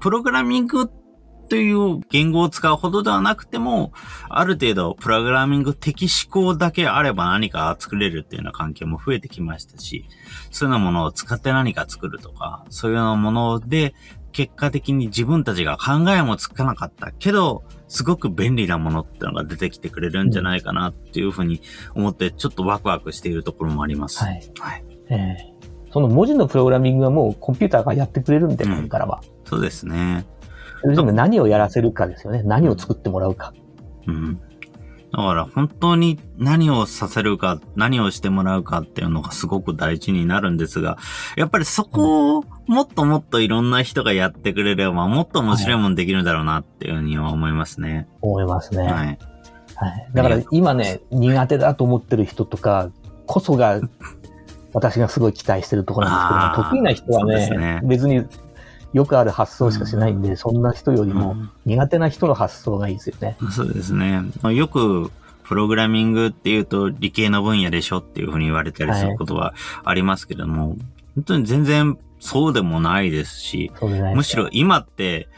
[0.00, 0.90] プログラミング
[1.48, 3.92] という言語を使うほどではなくても、
[4.28, 10.06] ある程度プログラミング的思考だけあれば何か作れるっていうような環境も増えてきましたし、
[10.50, 13.94] そういうようなものを使って何か作るとか、そういうようなもので、
[14.32, 21.62] 結果的に自分たちが考えもつかなかったけど、すごく便利なものってのが出てきてくれるんじゃないかなっていうふうに
[21.94, 24.22] 思って、ちょっとワクワクしているところもあります。
[24.22, 24.52] はい。
[24.58, 24.84] はい。
[25.08, 25.56] ええ
[25.96, 29.22] その文字のプログラミングはもうコンピューターがやってくれるんで、うんこれからは。
[29.46, 30.26] そうですね。
[30.80, 32.42] それでも何をやらせるかですよね。
[32.44, 33.52] 何を作ってもらうか。
[34.06, 34.40] うん。
[35.12, 40.98] だから本当に何をさせるか、何をしてもらうかっていうのがすごく大事になるんですが、
[41.36, 48.08] やっぱりそこをもっともっといろんな人がやってくれれば、もっと面白いもんできるんだろうなっていうふうには思いますね。
[48.20, 48.82] 思いますね。
[48.82, 49.18] はい。
[49.76, 50.10] はい。
[50.12, 52.90] だから今ね、苦手だと思ってる人とか
[53.26, 53.80] こそが、
[54.74, 58.26] 私がすごい期待してるところなんですけど、得意な人はねね別に
[58.96, 63.36] よくある発想しかしないんで、そんな人よりも苦手な人の発想がいいですよね。
[63.50, 64.22] そうですね。
[64.54, 65.12] よく、
[65.44, 69.54] プログラミングっていうと理系の分野でしょっていうふうに言われたりすることは
[69.84, 70.76] ありますけども、
[71.14, 75.28] 本当に全然そうでもないですし、すかむしろ今って、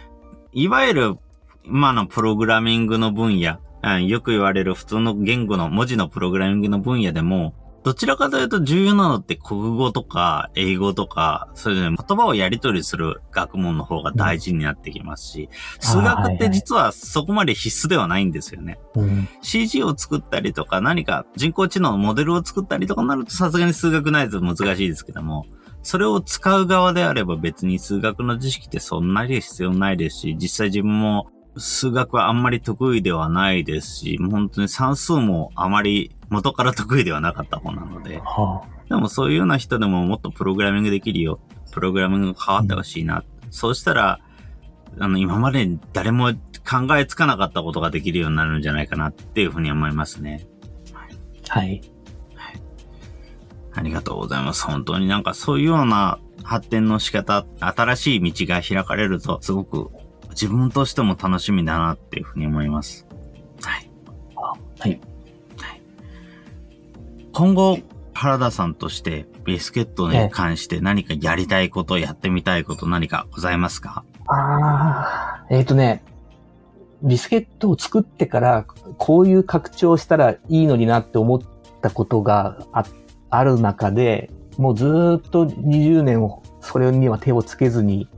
[0.53, 1.17] いわゆる
[1.65, 7.55] 今のプログラミングの分野、うんよく言われる普通の言語の文字のプログラミングの分野でも、
[7.89, 15.49] どちらかというと重要なのって国語とか英語とか、そういうね言葉をやり取りする学問の方が大事になってきますし、
[15.81, 18.79] 数学って実はそこまで必須ではないんですよね。
[18.95, 19.27] うん。
[19.41, 25.47] CG を作ったりとか何か人工知能のモデルを作ったりとかなるとさすがに数学ないと難しいですけども、
[25.83, 41.41] それを使う側であれば別に数学の知識ってそんなに必要ないですし、実際自分も数学はあんまり得意ではないですし、もう本当に算数もあまり元から得意ではなかった方なので、はでもそういうような人でももっとプログラミングできるよ。
[41.73, 43.25] プログラミングが変わってほしいな。
[43.51, 44.21] そうしたら、
[44.99, 46.33] あの、今まで誰も
[46.69, 50.47] 考えつかなかったことができるようになるんじゃないかなっていうふうに思いますね。
[50.95, 51.07] あ
[51.49, 51.81] はい。
[53.75, 54.65] ありがとうございます。
[54.65, 59.91] 本当になんかそういうような発展の仕方、新しい道が開かれると、すごく
[60.41, 63.07] 自分としても楽しみだなっていうふうに思います。
[63.61, 63.91] はい。
[64.79, 65.01] はい。
[67.33, 67.79] 今後、
[68.15, 74.05] 原田さんとしてビスケットに関して何かやりたいこと、やってみたいこと何かございますか？
[74.29, 76.05] ああ、えっ、とね、
[77.03, 78.65] ビスケットを作ってから、
[78.97, 81.41] こういう拡張したらいいのになって思っ
[81.83, 82.85] たことがあ
[83.31, 88.09] ある中で、もうずーっと20年を、それには手をつけずに、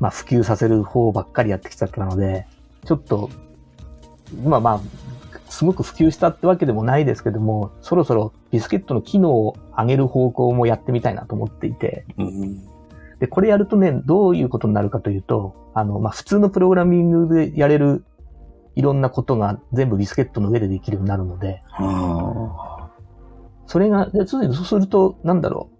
[0.00, 2.46] まあ普及させる方ばっかりやってきちゃったので、
[2.84, 3.30] ちょっと、
[4.44, 4.80] まあまあ、
[5.50, 12.74] すごく普及したってわけでもないですけども、そろそろビスケットの機能を上げる方向もやってみたいなと思っていて、うん
[13.20, 18.04] で、これやるとね、どういうことになるかというと、あの、まあ、普通のプログラミングでやれる
[18.76, 22.90] いろんなことが全部ビスケットの上でできるようになるので、あ。
[23.66, 25.70] それが、でそうすると、なんだろ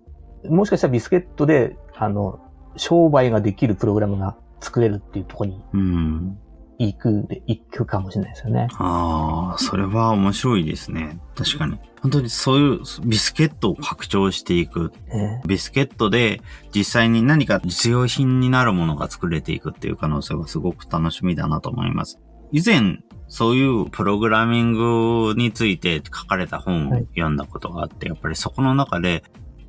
[0.45, 0.55] う。
[0.55, 2.41] もしかしたらビスケットで、あの、
[2.77, 6.37] 商売ができるプログラムが作れるっていうところに。
[6.79, 8.69] 行くで、行くかもしれないですよね。
[8.79, 11.19] ああ、それは面白いですね。
[11.37, 11.79] 確かに。
[12.03, 14.93] 本当にそういうビスケットを拡張していく。
[15.09, 16.41] えビスケットで
[16.75, 22.21] 実際に何か実用品になるものが作れていくっていう可能性はすごく楽しみだなと思います。
[22.53, 22.99] 以前、
[23.29, 29.25] そういうプログラミングについて書かれた本を読んだことがあって、やっぱりそこの中で、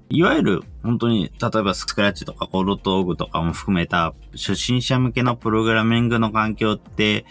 [0.10, 7.26] いわゆる本当に、例えばスクラッチとかコードトーグとかも含めた初心者向けのプログラミングの環境って、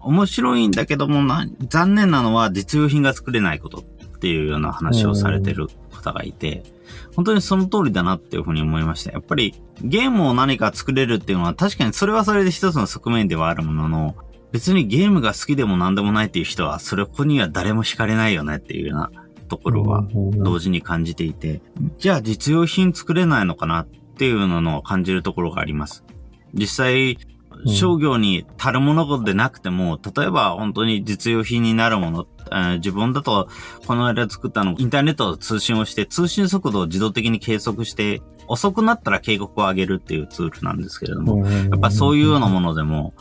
[0.00, 1.22] 面白いんだけども、
[1.68, 6.64] 残念なのは実用品が作れないことっていうような話をされてる方がいて、
[7.14, 9.12] 本当にその通りだなっていうふうに思いました。
[9.12, 14.16] やっぱりゲームを何か作れるっていうのは確かにそれはそれで一つの側面ではあるものの、
[14.50, 19.10] 別にゲームが好きでも何でもないっていう人は、それこには誰も惹かれないよねっていうような
[19.52, 21.60] ところは同時に感じていて、
[21.98, 26.04] じゃあ実用品作れないのかなっていうのを感じるところがあります。
[26.54, 27.18] 実際、
[27.66, 33.48] 商業に足るものでなくても、例えば本当に実用品になるもの、えー自分だと
[33.86, 43.14] この間作ったの、インターネットと通信をして、通信速度を自動的に計測して、遅くなったら警告を上げるっていうツールなんですけれども、やっぱそういうようなものでも、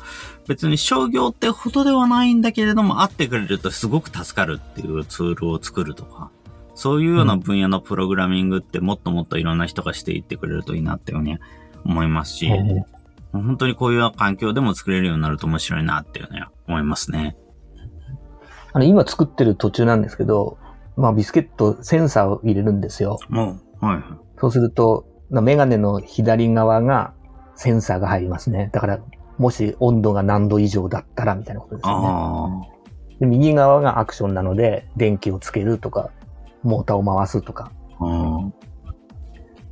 [0.48, 6.32] 別に商業ってほどではないんだけれども、会ってくれるとすごく助かるっていうツールを作るとか、
[6.76, 11.38] そういうような分野のプログラミングってもっともっといろんな人がしていってくれるといいなっていうふうに
[11.86, 12.84] 思いますし、え
[13.32, 17.38] 本当にこういう環境でも作れるようになると面白いなっていうね、思いますね。
[18.74, 20.58] あの、今作ってる途中なんですけど、
[20.98, 23.20] まあ、ビスケット、センサーを入れるんですよ。
[23.30, 24.04] もう、はい。
[24.40, 27.14] そうすると、なメガネの左側が
[27.56, 28.70] センサーが入りますね。
[28.74, 29.00] だから、
[29.38, 32.08] もし温度が何度以上だったらみたいなことですよね。
[32.08, 32.62] あ
[33.20, 36.10] で右側がアクションなので、電気をつけるとか、
[36.64, 37.72] モーターを回すとか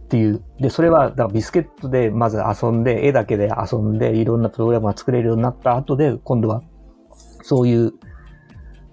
[0.09, 0.43] っていう。
[0.59, 6.63] で、それは、だからビスケットでまず遊んで、絵だけで遊んで、いろんなプログラムが作れるようになった後で、今度は、
[7.43, 7.93] そういう、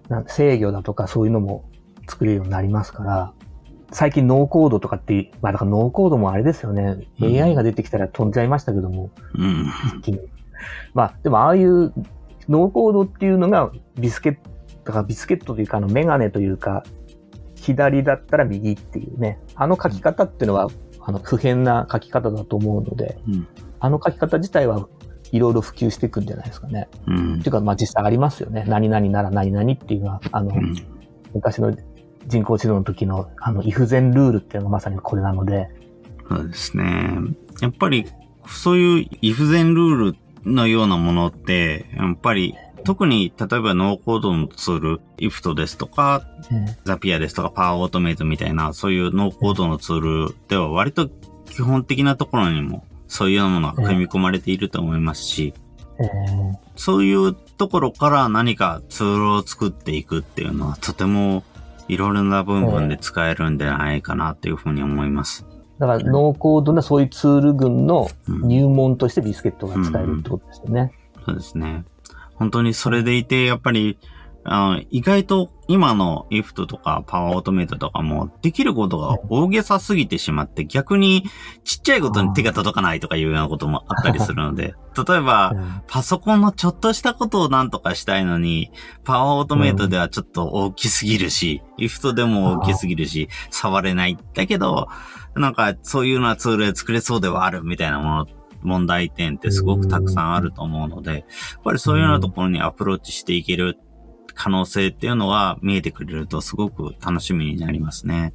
[0.09, 1.65] なん制御だとかそういうのも
[2.07, 3.33] 作れるようになりますから、
[3.93, 6.99] 最近ノーコードとかって、まあだからノーコードもあれですよね。
[7.21, 9.67] うん AI が出てきたら飛んじゃいましたけども、うん。
[9.99, 10.21] 一気に。
[10.93, 11.95] まあ、でもああいう
[12.49, 14.41] ノーコードっていうのがビスケット、
[14.85, 16.85] だからビスケットというかあのメガネというか、
[17.55, 20.69] 左だったら右っていうね、あの書き方っていうのは、
[21.09, 23.49] あの普遍な書き方だと思うので、うん。
[23.79, 24.89] あの書き方自体は
[25.31, 26.89] いろいろ普及していくんじゃないですかね。
[27.07, 28.65] うんっていうか、まあ実際ありますよね。
[28.67, 30.75] 何々なら何々っていうのは、あの、うん。
[31.33, 31.73] 昔の
[32.27, 35.69] 人工知能の時の、あの、イフゼンルールっていうのがまさにこれなので、
[36.29, 37.19] そうですね。
[37.61, 38.05] やっぱり、
[38.49, 46.23] そういうイフゼンルールのようなものって、やっぱり、特に、例えばノーコードのツール、IFT ですとか、
[46.85, 51.09] ザピアですとか、パワーオートメイトみたいな、そういうノーコードのツールでは割と
[51.47, 55.55] 基本的なところにも、そういうようなものが組み込まれていると思いますし、
[55.99, 61.43] えーそういうところから何かツールを作っていくっていうのは、とても
[61.89, 65.47] いろいろな部分で使えるんじゃないかなっていうふうに思います。
[65.79, 70.93] だから、ノーコードなそういうツール群のうん入門としてビスケットが使えるってことですよね。
[71.25, 71.85] そうですね。
[72.37, 73.99] 本当にそれでいて、やっぱり、
[74.49, 81.25] あの意外と今の IFT とかパワーオートメイトとかもできることが大げさすぎてしまって逆に
[81.65, 88.71] ちっちゃいことに手が届かないとかいうようなこともあったりするので、 例えばうんパソコンのちょっとしたことをなんとかしたいのに、
[89.05, 94.17] パワーオートメイトではちょっと大きすぎるし、IFT でも大きすぎるし、触れない。
[94.35, 94.89] だけど、
[95.35, 98.27] なんかそういうようなツールで作れそうではあるみたいなもの、
[98.63, 101.23] 問題点ってすごくたくさんあると思うので、やっ
[101.65, 103.79] ぱりそういうようなところにアプローチしていける
[104.35, 108.35] 可能性っていうのは見えてくれるとすごく楽しみになりますね。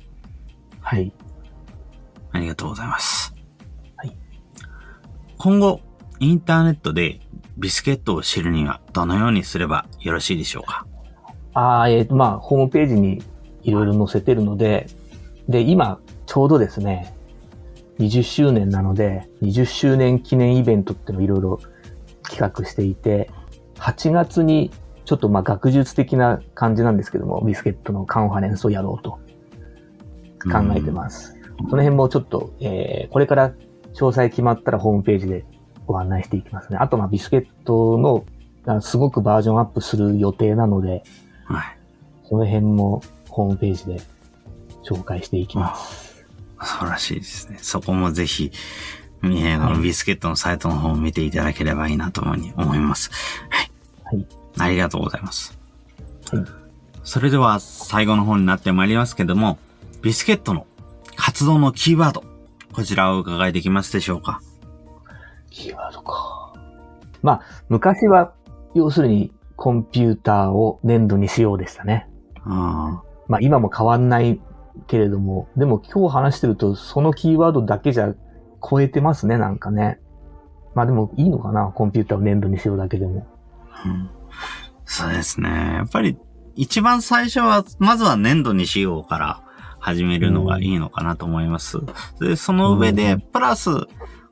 [0.79, 1.13] はい。
[2.31, 3.35] ありがとうございます。
[3.97, 4.17] はい。
[5.37, 5.81] 今後、
[6.19, 7.19] インターネットで
[7.57, 10.87] ビスケットを知るにはどのようにすればよろしいでしょうか？
[11.53, 13.21] ああ、えっ、と、まあ、ホームページに
[13.63, 14.87] いろいろ載せてるので、
[15.49, 17.13] で、今、ちょうどですね、
[18.01, 21.59] 20周年なので、20周年記念イベントっていうのをいろいろ
[22.23, 23.29] 企画していて、
[23.75, 24.71] 8月に
[25.05, 29.11] ちょっとまあ学術的な感じなんですけども、ビスケットのカンファレンスをやろうと
[30.51, 31.37] 考えてます。
[31.69, 33.51] その辺もちょっと、えー、これから
[33.93, 35.45] 詳細決まったらホームページで
[35.85, 36.77] ご案内していきますね。
[36.79, 38.25] あと、まあ、ビスケットの、
[38.65, 41.03] あすごくバージョンアップする予定なので、
[41.45, 41.77] はい。
[42.23, 44.01] その辺もホームページで
[44.83, 46.10] 紹介していきます。
[46.63, 47.57] 素晴らしいですね。
[47.61, 48.51] そこもぜひ、
[49.21, 53.11] ビスケットのサイトの方を見ていただければいいなと思います。
[53.49, 53.71] はい。
[54.03, 54.27] はい。
[54.57, 55.57] ありがとうございます。
[56.31, 56.43] はい。
[57.03, 59.57] それでは最後の方になってまいりますけども、
[60.01, 60.67] ビスケットの
[61.15, 62.23] 活動のキーワード、
[62.73, 64.41] こちらをお伺いできますでしょうか？
[65.49, 66.53] キーワードか。
[67.21, 68.33] まあ、昔は、
[68.73, 72.07] 要するにコンピューターを粘土にしようでしたね。
[72.43, 74.39] あまあ今も変わんない
[74.87, 78.13] けれども、でも今日話してるとそのキーワードだけじゃ
[78.67, 79.99] 超えてますね、なんかね。
[80.75, 83.27] まあでもいいのかな、コンピューターを粘土にしようだけでも。
[83.71, 84.09] あ、うん
[84.85, 85.49] そうですね。
[85.49, 86.17] やっぱり
[86.55, 89.41] 一番最初は、まずは粘土にしようから
[89.79, 91.77] 始めるのがいいのかなと思います。
[92.19, 93.69] で、その上で、うんプラス、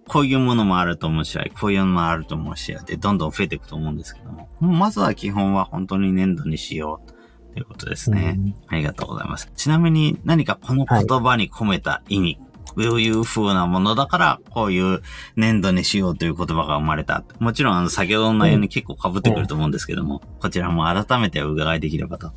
[0.07, 7.18] こういうものもあると思うし、こういうのもあると思うし、で、どんどん増えていくと思うんですけども、まずは基本は本当に粘土にしよう
[7.53, 8.35] ということですね。
[8.37, 9.51] うんありがとうございます。
[9.55, 15.01] ちなみに何かこの言葉に込めた意味、こういう風なものだから、こういう
[15.35, 17.23] 粘土にしようという言葉が生まれた。
[17.39, 22.31] もちろん、あの、先ほどの内容に結構被ってくると思うんですけども、こちらも改めてお伺いできればと。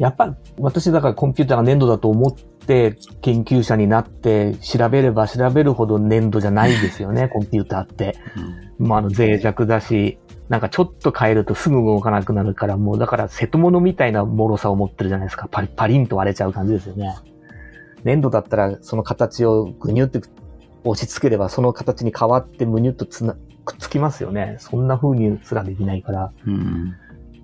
[0.00, 8.16] やっぱ私だからコンピューターが粘土だと思って研究者になって調べれば調べるほど粘土じゃないですよね、 コンピューターって。
[8.36, 15.48] うんまああの脆弱だし、なんかちょっと変えるとすぐ動かなくなるから、もうだから瀬戸物みたいな脆さを持ってるじゃないですか。
[15.50, 17.14] パリパリンと割れちゃう感じですよね。
[18.04, 20.22] 粘土だったらその形をぐにゅって
[20.84, 23.36] 押し付ければその形に変わってむにゅっとつな
[23.66, 24.56] くっつきますよね。
[24.60, 26.32] そんな風にすらできないから。
[26.46, 26.94] うん。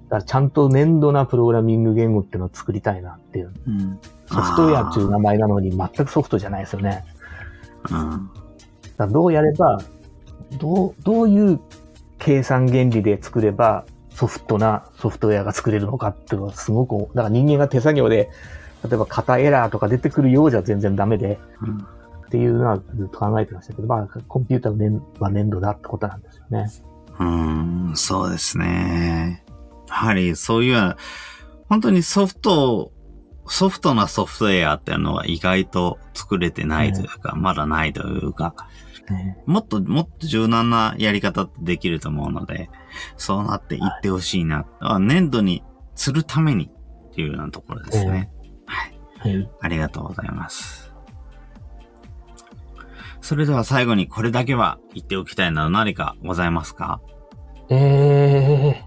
[0.08, 3.52] だからちゃんと粘土なプログラミング言語っていうのを作りたいなっていう。
[3.66, 3.98] うん。
[4.26, 7.04] ソフトウェアっていう名前なのに全くソフトじゃないですよね。
[7.90, 8.30] うん。
[8.96, 9.80] だどうやれば、
[10.58, 11.60] どう、どういう
[12.18, 18.30] 計算原理で作ればソフトなソフトウェアが作れるのかっていうのはすごく、だから人間が手作業で、
[18.84, 21.86] 例えば型エラーとか出てくるようじゃ全然ダメでうん
[22.26, 26.70] っていうのはずっと考えてましたけど、まあコンピューターは粘土だってことなんですよね。
[27.18, 29.44] うーん、そうですね。
[29.88, 30.96] やはりそういう、
[31.68, 32.92] 本当にソフト、
[33.46, 38.54] ソフトなソフトウェアっていうのは意外と作れてないというか、まだないというか、
[39.08, 42.70] ねもっともっと柔軟なやり方ってできると思うので、
[43.16, 44.58] そうなっていってほしいな。
[44.58, 45.62] だから粘土に
[45.94, 46.68] するために
[47.10, 48.30] っていうようなところですね。
[48.66, 48.98] はい。
[49.18, 49.50] はい。
[49.60, 50.92] ありがとうございます。
[53.20, 57.00] それでは最後にこれだけは言っておきたいなど何かございますか？
[57.70, 58.84] ええ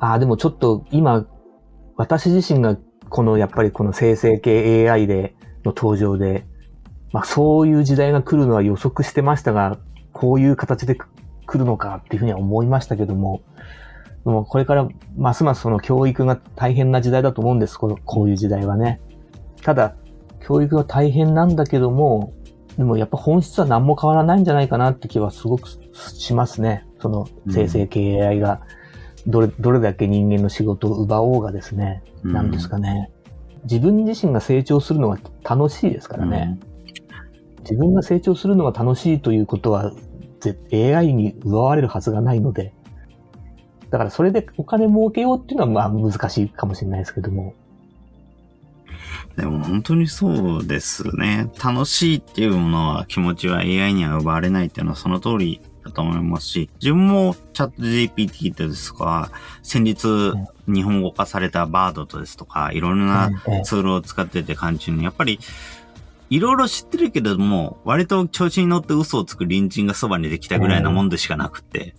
[0.00, 1.26] ああ、でもちょっと今、
[1.96, 2.76] 私自身が
[3.08, 5.34] このやっぱりこの生成系 AI で
[5.64, 6.46] の登場で、
[7.12, 9.78] まあそういう時代が来るのは予測してましたが、
[10.12, 13.42] こういう形で来るのかっていうふうには思いましたけども、
[14.24, 19.00] でもこれからますますその教育が大変な時代だと思うんです、このこういう時代はね。
[19.62, 19.96] ただ、
[20.40, 22.32] 教育が大変なんだけども、
[22.78, 26.86] でもやっぱ本質は何も変わらないんじゃないかなって気はすごくしますね。
[27.00, 28.62] その生成系 AI が
[29.26, 33.10] どれ、どれだけ人間の仕事を奪おうがですね、なんですかね。
[33.64, 36.58] 自分自身が成長するのが楽しいですからね。
[37.60, 39.92] 自分が成長するのが楽しいということは、
[40.40, 40.56] ぜ
[40.96, 42.72] AI に奪われるはずがないので、
[43.90, 47.54] だからそれでお金儲けようっていうのはまあ難しいかもしれないですけども。
[49.36, 51.50] でも本当にそうですね。
[51.62, 55.60] 楽しいっていうものは気持ちは AI には奪われないっていうのはその通り
[55.90, 59.30] だと思いますし、自分もチャット GPT ですとか、
[59.62, 60.32] 先日
[60.66, 65.38] 日本語化されたバードとですとか、いろんなええツールを使ってて感じに、やっぱり、
[66.30, 71.94] いろいろ知ってるけれども、割と調子に乗って嘘をつく隣人がそばにできたぐらいなもんでしかなくて、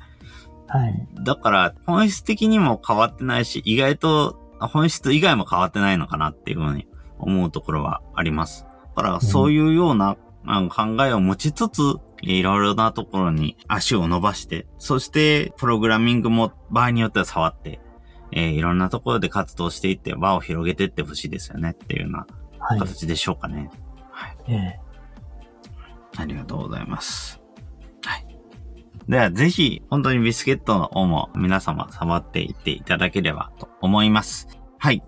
[0.67, 1.07] はい。
[1.23, 6.87] だから本質的にも変わってないし、意外と本質以外も変わってないのかなっていうふうに
[7.19, 8.65] 思うところはあります。
[8.95, 10.15] だからそういうような、
[10.45, 11.81] あの考えを持ちつつ、
[12.21, 17.79] いろいろなところに足を伸ばして、そしてプログラミングも場合によっては触って、
[18.31, 22.27] えーいろんなところで活動していって輪を広げていってほしいですよねっていうような
[22.59, 22.79] はい。
[22.79, 23.69] 形でしょうかね。
[24.47, 24.79] ええ
[26.17, 27.41] ありがとうございます。
[28.03, 28.27] はい。
[29.07, 34.47] では、ぜひ、本当にビスケットの方も皆様触っていっていただければと思います。
[34.77, 35.03] はい。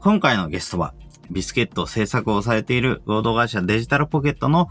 [0.00, 0.94] 今回のゲストは、
[1.30, 4.68] ビスケット制作をされている合同会社デジタルポケットの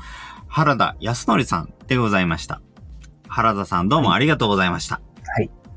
[0.48, 2.62] 原田康則さんでございました。
[3.28, 5.02] 原田さんどうもありがとうございました。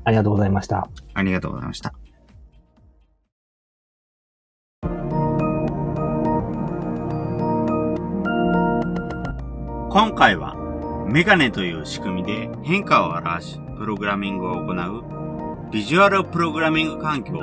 [0.03, 0.89] ありがとうございました。
[1.13, 1.93] ありがとうございました。
[9.89, 10.55] 今回は
[11.07, 17.33] メガネという仕組みで変化を表し、プログラミングを行うビジュアルプログラミング環境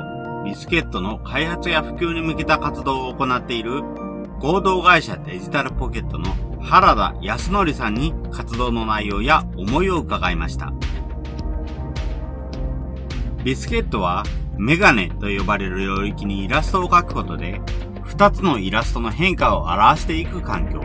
[0.45, 3.83] ビスケットの開発や普及に向けた活動を行っている
[4.41, 10.73] 合同会社デジタルポケットの原田康則さんに活動の内容や思いを伺いました。
[13.45, 14.25] ビスケットは
[14.59, 17.61] メガネと呼ばれる領域にイラストを描くことで、
[18.03, 20.81] 二つのイラストの変化を表していく環境。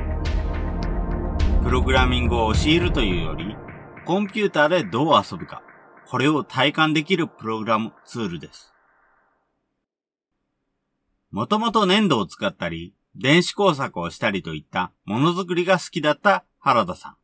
[1.63, 3.55] プログラミングを教えるというより、
[4.05, 5.63] コンピューターでどう遊ぶか、
[6.07, 8.72] これを体感できるプログラムツールです。
[11.33, 17.15] もともと粘土を使ったり、電子工作をしたりといったものづくりが好きだった原田さん。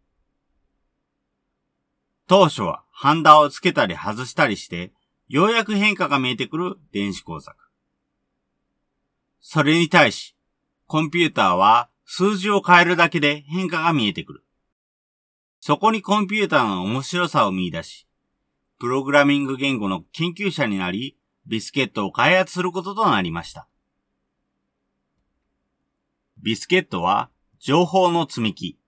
[2.25, 4.91] 当初はハンダをつけたり外したりして、
[5.27, 7.55] ようやく変化が見えてくる電子工作。
[9.41, 10.35] それに対し、
[10.87, 14.43] コンピューターは数字を変えるだけで変化が見えてくる。
[15.59, 18.07] そこにコンピューターの面白さを見出し、
[18.79, 23.68] プログラミング言語の研究者になり、ビスケットを開発することとなりました。
[26.41, 27.29] ビスケットは
[27.59, 28.79] 情報の積み木。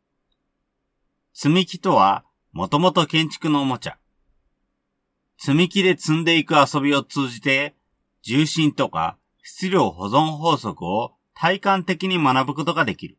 [1.34, 2.24] 積み木とは
[2.54, 3.97] もともと建築のおもちゃ。
[5.38, 7.76] 積み木で積んでいく遊びを通じて、
[8.22, 13.18] 重心とか質量保存法則を体感的に学ぶことができる。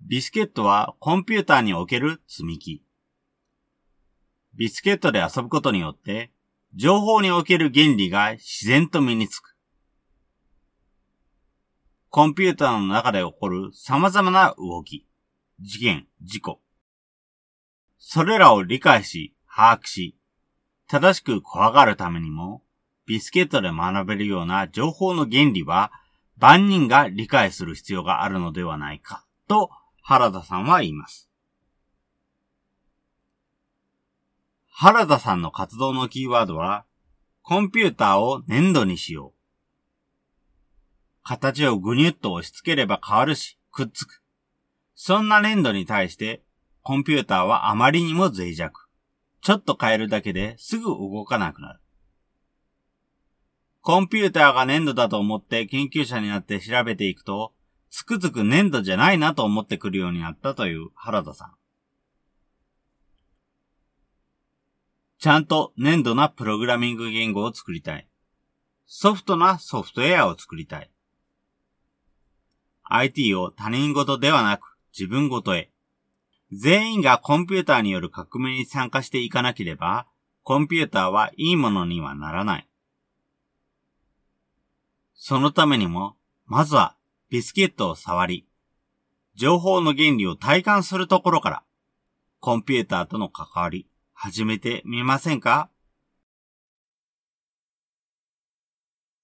[0.00, 2.82] ビスケットはコンピューターにおける積み木。
[4.54, 6.30] ビスケットで遊ぶことによって、
[6.74, 9.53] 情報における原理が自然と身につく。
[12.14, 15.04] コンピューターの中で起こる様々な動き、
[15.58, 16.60] 事件、事故、
[17.98, 20.16] それらを理解し、把握し、
[20.86, 22.62] 正しく怖がるためにも、
[23.04, 25.90] ビスケットで学べるような情報の原理は、
[26.38, 31.28] 万人が理解する必要があるのではないか、と原田さんは言います。
[34.68, 36.84] 原田さんの活動のキーワードは、
[37.42, 39.43] コンピューターを粘土にしよう。
[41.24, 44.22] 形をぐにゅっと押し付ければ変わるし、くっつく。
[44.94, 46.42] そんな粘土に対して
[46.82, 48.88] コンピューターはあまりにも脆弱。
[49.40, 51.80] ちょっと変えるだけですぐ動かなくなる。
[53.80, 57.54] コンピューターが粘土だと思って研究者になって調べていくと、
[57.90, 61.54] つくづく粘土じゃないなと思ってくるようになったという原田さん。
[65.18, 68.06] ちゃんと粘土なプログラミング言語を作りたい。
[68.86, 70.90] ソフトなソフトウェアを作りたい。
[72.84, 75.70] IT を他人事ではなく自分ごとへ。
[76.52, 80.06] 全員がコンピューターによる革命に参加していかなければ、
[80.42, 82.68] コンピューターはいいものにはならない。
[85.14, 86.16] そのためにも、
[86.46, 86.96] まずは
[87.30, 88.46] ビスケットを触り、
[89.34, 91.62] 情報の原理を体感するところから、
[92.40, 95.70] コンピューターとの関わり、始めてみませんか？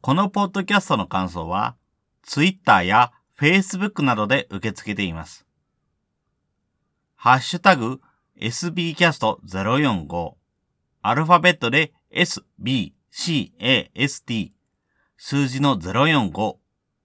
[0.00, 1.76] このポッドキャストの感想は、
[2.22, 5.46] Twitter や Facebook などで受け付けています。
[7.16, 8.02] ハッシュタグ
[8.38, 10.34] sbcast045
[11.00, 12.92] アルファベットで sbcast
[15.16, 16.32] 数字の045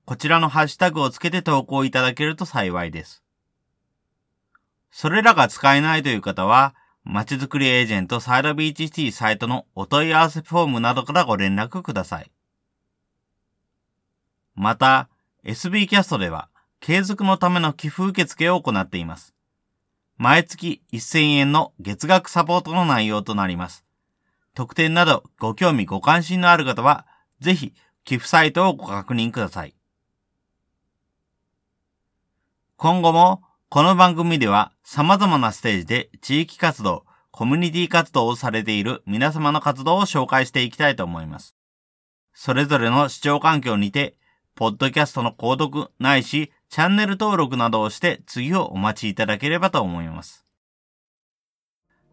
[0.05, 3.23] こちらのハッシュタグをつけて投稿いただけると幸いです。
[4.91, 6.75] それらが使えないという方は、
[7.05, 12.29] まちづくりエージェントサイドビーチシティサイトのお問い合わせフォームなどからご連絡ください。
[14.53, 15.09] また、
[15.45, 19.35] SB キャストでは、継続のための寄付受付を行っています。
[20.17, 23.85] 毎月1000円の月額サポートの内容となります。
[24.55, 27.05] 特典などご興味ご関心のある方は、
[27.41, 27.75] ぜひ
[28.05, 29.75] 寄付サイトをご確認ください。
[32.75, 41.55] 今後もこの番組では様々なステージで地域活動、コミュニティ活動をされている皆様の活動を紹介していきたいと思います。
[42.33, 44.17] それぞれの視聴環境にて、
[44.55, 50.45] ポッドキャストの購読ないしチャンネル登録などをして次をお待ちいただければと思います。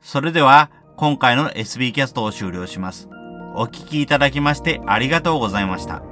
[0.00, 3.08] それでは、今回の SB キャストを終了します。
[3.54, 6.11] お聴きいただきましてありがとうございました。